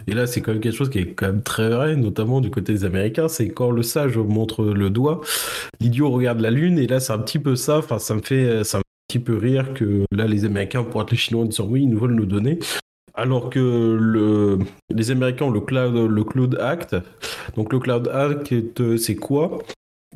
Et 0.08 0.13
là, 0.13 0.28
c'est 0.28 0.42
quand 0.42 0.52
même 0.52 0.62
quelque 0.62 0.76
chose 0.76 0.89
qui 0.89 1.00
est 1.00 1.13
quand 1.13 1.28
même 1.28 1.44
très 1.44 1.70
vrai, 1.70 1.96
notamment 1.96 2.42
du 2.42 2.50
côté 2.50 2.74
des 2.74 2.86
Américains. 2.86 3.28
C'est 3.28 3.50
quand 3.50 3.72
le 3.72 3.84
sage 3.84 4.18
montre 4.18 4.66
le 4.66 4.89
doigt, 4.89 5.22
l'idiot 5.80 6.10
regarde 6.10 6.39
la 6.39 6.52
lune. 6.52 6.80
Et 6.80 6.88
là, 6.88 7.00
c'est 7.00 7.13
un 7.13 7.20
petit 7.20 7.39
peu 7.39 7.56
ça. 7.56 7.78
Enfin, 7.80 8.00
ça 8.00 8.16
me 8.16 8.22
fait, 8.22 8.63
fait 8.63 8.78
un 8.78 8.82
petit 9.08 9.20
peu 9.20 9.38
rire 9.38 9.74
que 9.74 10.06
là, 10.12 10.28
les 10.28 10.46
Américains 10.46 10.84
être 11.02 11.12
les 11.12 11.18
Chinois 11.18 11.44
en 11.44 11.46
disant 11.46 11.68
oui, 11.68 11.84
ils 11.84 11.89
nous 11.89 12.00
veulent 12.00 12.16
nous 12.16 12.26
donner. 12.26 12.60
Alors 13.16 13.50
que 13.50 13.60
le, 14.00 14.60
les 14.89 15.12
Américains 15.12 15.46
ont 15.46 15.52
le 15.52 15.62
Cloud, 15.62 16.10
le 16.10 16.24
Cloud 16.24 16.58
Act. 16.60 16.96
Donc 17.56 17.72
le 17.72 17.80
Cloud 17.80 18.08
Act, 18.08 18.98
c'est 18.98 19.16
quoi? 19.16 19.60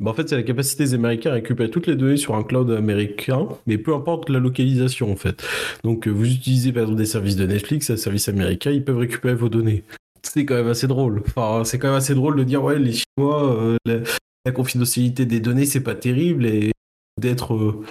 Bah, 0.00 0.10
en 0.10 0.14
fait, 0.14 0.28
c'est 0.28 0.36
la 0.36 0.42
capacité 0.42 0.84
des 0.84 0.94
Américains 0.94 1.30
à 1.30 1.34
récupérer 1.34 1.70
toutes 1.70 1.86
les 1.86 1.96
données 1.96 2.16
sur 2.16 2.34
un 2.34 2.42
cloud 2.42 2.70
américain, 2.70 3.48
mais 3.66 3.78
peu 3.78 3.94
importe 3.94 4.28
la 4.28 4.38
localisation 4.38 5.10
en 5.10 5.16
fait. 5.16 5.44
Donc 5.84 6.06
euh, 6.06 6.10
vous 6.10 6.26
utilisez 6.26 6.72
par 6.72 6.82
exemple 6.82 6.98
des 6.98 7.06
services 7.06 7.36
de 7.36 7.46
Netflix, 7.46 7.90
un 7.90 7.96
service 7.96 8.28
américain, 8.28 8.70
ils 8.70 8.84
peuvent 8.84 8.98
récupérer 8.98 9.34
vos 9.34 9.48
données. 9.48 9.84
C'est 10.22 10.44
quand 10.44 10.54
même 10.54 10.68
assez 10.68 10.86
drôle. 10.86 11.22
Enfin, 11.26 11.64
c'est 11.64 11.78
quand 11.78 11.88
même 11.88 11.96
assez 11.96 12.14
drôle 12.14 12.36
de 12.36 12.44
dire 12.44 12.62
ouais, 12.62 12.78
les 12.78 12.92
Chinois, 12.92 13.56
euh, 13.56 13.76
la, 13.84 14.52
confidentialité 14.52 15.26
des 15.26 15.40
données, 15.40 15.66
c'est 15.66 15.82
pas 15.82 15.94
terrible 15.94 16.46
et 16.46 16.72
d'être 17.20 17.54
euh, 17.54 17.84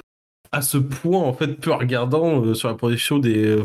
à 0.51 0.63
ce 0.63 0.79
point 0.79 1.19
en 1.19 1.33
fait 1.33 1.53
peu 1.59 1.71
regardant 1.71 2.55
sur 2.55 2.67
la 2.67 2.73
protection 2.73 3.19
des 3.19 3.57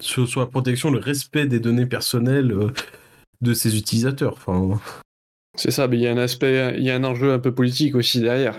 sur, 0.00 0.26
sur, 0.26 0.40
la 0.40 0.46
protection, 0.46 0.90
le 0.90 0.98
respect 0.98 1.46
des 1.46 1.60
données 1.60 1.84
personnelles 1.84 2.54
de 3.40 3.52
ses 3.52 3.76
utilisateurs. 3.76 4.32
Enfin, 4.32 4.80
c'est 5.58 5.72
ça, 5.72 5.88
mais 5.88 5.96
il 5.96 6.02
y 6.02 6.06
a 6.06 6.12
un 6.12 6.18
aspect, 6.18 6.74
il 6.78 6.84
y 6.84 6.90
a 6.90 6.94
un 6.94 7.04
enjeu 7.04 7.32
un 7.32 7.40
peu 7.40 7.52
politique 7.52 7.96
aussi 7.96 8.20
derrière. 8.20 8.56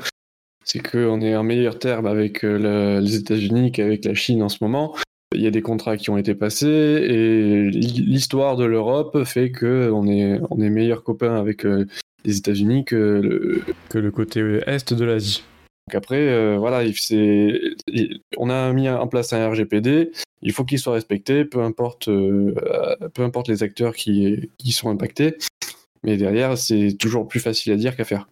C'est 0.65 0.79
qu'on 0.79 1.21
est 1.21 1.35
en 1.35 1.43
meilleur 1.43 1.79
terme 1.79 2.05
avec 2.05 2.43
euh, 2.43 2.99
les 2.99 3.15
États-Unis 3.15 3.71
qu'avec 3.71 4.05
la 4.05 4.13
Chine 4.13 4.43
en 4.43 4.49
ce 4.49 4.57
moment. 4.61 4.95
Il 5.33 5.41
y 5.41 5.47
a 5.47 5.51
des 5.51 5.61
contrats 5.61 5.95
qui 5.95 6.09
ont 6.09 6.17
été 6.17 6.35
passés 6.35 6.67
et 6.67 7.69
l'histoire 7.69 8.57
de 8.57 8.65
l'Europe 8.65 9.23
fait 9.23 9.51
qu'on 9.51 10.07
est, 10.07 10.39
on 10.49 10.59
est 10.59 10.69
meilleurs 10.69 11.03
copains 11.03 11.35
avec 11.35 11.65
euh, 11.65 11.85
les 12.25 12.37
États-Unis 12.37 12.83
que 12.83 12.95
le, 12.95 13.63
que 13.89 13.97
le 13.97 14.11
côté 14.11 14.41
est 14.65 14.93
de 14.93 15.05
l'Asie. 15.05 15.43
Donc 15.87 15.95
après, 15.95 16.27
euh, 16.27 16.57
voilà, 16.57 16.83
on 18.37 18.49
a 18.49 18.73
mis 18.73 18.89
en 18.89 19.07
place 19.07 19.31
un 19.33 19.47
RGPD, 19.49 20.11
il 20.41 20.51
faut 20.51 20.65
qu'il 20.65 20.79
soit 20.79 20.93
respecté, 20.93 21.45
peu 21.45 21.61
importe, 21.61 22.05
peu 22.05 23.23
importe 23.23 23.47
les 23.47 23.63
acteurs 23.63 23.95
qui, 23.95 24.49
qui 24.57 24.71
sont 24.71 24.89
impactés. 24.89 25.37
Mais 26.03 26.17
derrière, 26.17 26.57
c'est 26.57 26.95
toujours 26.97 27.27
plus 27.27 27.39
facile 27.39 27.73
à 27.73 27.75
dire 27.75 27.95
qu'à 27.95 28.05
faire. 28.05 28.27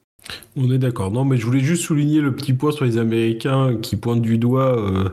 On 0.55 0.71
est 0.71 0.77
d'accord. 0.77 1.11
Non, 1.11 1.23
mais 1.23 1.37
je 1.37 1.45
voulais 1.45 1.59
juste 1.59 1.83
souligner 1.83 2.19
le 2.19 2.35
petit 2.35 2.53
point 2.53 2.71
sur 2.71 2.85
les 2.85 2.97
Américains 2.97 3.77
qui 3.81 3.95
pointent 3.95 4.21
du 4.21 4.37
doigt 4.37 4.77
euh, 4.77 5.09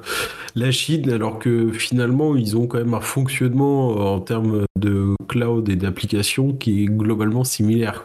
la 0.54 0.70
Chine, 0.70 1.10
alors 1.10 1.38
que 1.38 1.70
finalement, 1.70 2.36
ils 2.36 2.56
ont 2.56 2.66
quand 2.66 2.78
même 2.78 2.94
un 2.94 3.00
fonctionnement 3.00 3.92
euh, 3.92 4.02
en 4.02 4.20
termes 4.20 4.64
de 4.78 5.14
cloud 5.28 5.68
et 5.68 5.76
d'application 5.76 6.52
qui 6.52 6.84
est 6.84 6.86
globalement 6.86 7.44
similaire. 7.44 8.04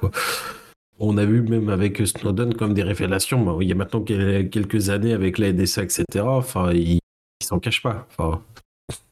On 0.99 1.17
a 1.17 1.25
vu 1.25 1.41
même 1.41 1.69
avec 1.69 2.05
Snowden 2.05 2.53
comme 2.53 2.73
des 2.73 2.83
révélations. 2.83 3.61
il 3.61 3.69
y 3.69 3.71
a 3.71 3.75
maintenant 3.75 4.01
quelques 4.01 4.89
années 4.89 5.13
avec 5.13 5.37
la 5.37 5.53
NSA, 5.53 5.83
etc. 5.83 6.03
Enfin, 6.25 6.73
ils, 6.73 6.99
s'en 7.41 7.59
cachent 7.59 7.81
pas. 7.81 8.05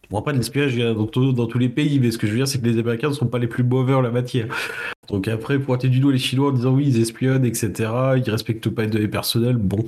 Bon, 0.10 0.20
après, 0.20 0.34
l'espionnage 0.34 0.78
dans, 0.78 1.32
dans, 1.34 1.48
tous 1.48 1.58
les 1.58 1.70
pays, 1.70 2.00
mais 2.00 2.12
ce 2.12 2.18
que 2.18 2.28
je 2.28 2.32
veux 2.32 2.38
dire, 2.38 2.48
c'est 2.48 2.62
que 2.62 2.66
les 2.66 2.80
Américains 2.80 3.10
ne 3.10 3.14
sont 3.14 3.28
pas 3.28 3.40
les 3.40 3.48
plus 3.48 3.64
mauvais 3.64 3.94
en 3.94 4.02
la 4.02 4.12
matière. 4.12 4.48
Donc 5.10 5.28
après, 5.28 5.60
pointer 5.60 5.90
du 5.90 6.00
doigt 6.00 6.14
les 6.14 6.18
Chinois 6.18 6.50
en 6.50 6.54
disant 6.54 6.74
oui, 6.74 6.86
ils 6.88 7.02
espionnent, 7.02 7.46
etc., 7.46 7.92
ils 8.18 8.30
respectent 8.30 8.70
pas 8.70 8.84
les 8.84 8.90
données 8.90 9.08
personnelles, 9.08 9.58
bon. 9.58 9.86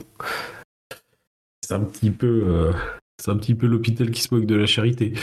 C'est 1.65 1.73
un 1.73 1.81
petit 1.81 2.11
peu, 2.11 2.43
euh, 2.47 2.71
c'est 3.21 3.31
un 3.31 3.37
petit 3.37 3.55
peu 3.55 3.67
l'hôpital 3.67 4.11
qui 4.11 4.21
se 4.21 4.33
moque 4.33 4.45
de 4.45 4.55
la 4.55 4.65
charité. 4.65 5.13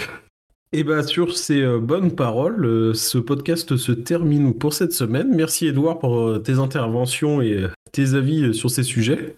Et 0.72 0.82
bien, 0.82 1.02
sur 1.02 1.36
ces 1.36 1.60
euh, 1.62 1.78
bonnes 1.78 2.14
paroles, 2.14 2.64
euh, 2.64 2.94
ce 2.94 3.18
podcast 3.18 3.76
se 3.76 3.92
termine 3.92 4.54
pour 4.54 4.72
cette 4.72 4.92
semaine. 4.92 5.34
Merci 5.34 5.66
Edouard 5.66 5.98
pour 5.98 6.42
tes 6.42 6.58
interventions 6.58 7.42
et 7.42 7.66
tes 7.92 8.14
avis 8.14 8.54
sur 8.54 8.70
ces 8.70 8.82
sujets. 8.82 9.36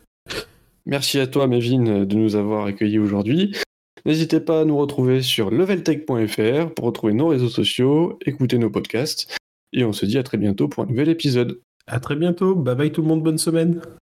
Merci 0.86 1.18
à 1.18 1.26
toi, 1.26 1.46
Mévin, 1.46 2.04
de 2.04 2.14
nous 2.14 2.36
avoir 2.36 2.66
accueillis 2.66 2.98
aujourd'hui. 2.98 3.54
N'hésitez 4.08 4.40
pas 4.40 4.62
à 4.62 4.64
nous 4.64 4.78
retrouver 4.78 5.20
sur 5.20 5.50
leveltech.fr 5.50 6.72
pour 6.74 6.86
retrouver 6.86 7.12
nos 7.12 7.28
réseaux 7.28 7.50
sociaux, 7.50 8.18
écouter 8.24 8.56
nos 8.56 8.70
podcasts. 8.70 9.36
Et 9.74 9.84
on 9.84 9.92
se 9.92 10.06
dit 10.06 10.16
à 10.16 10.22
très 10.22 10.38
bientôt 10.38 10.66
pour 10.66 10.82
un 10.82 10.86
nouvel 10.86 11.10
épisode. 11.10 11.60
À 11.86 12.00
très 12.00 12.16
bientôt. 12.16 12.54
Bye 12.54 12.74
bye 12.74 12.90
tout 12.90 13.02
le 13.02 13.08
monde. 13.08 13.22
Bonne 13.22 13.36
semaine. 13.36 13.82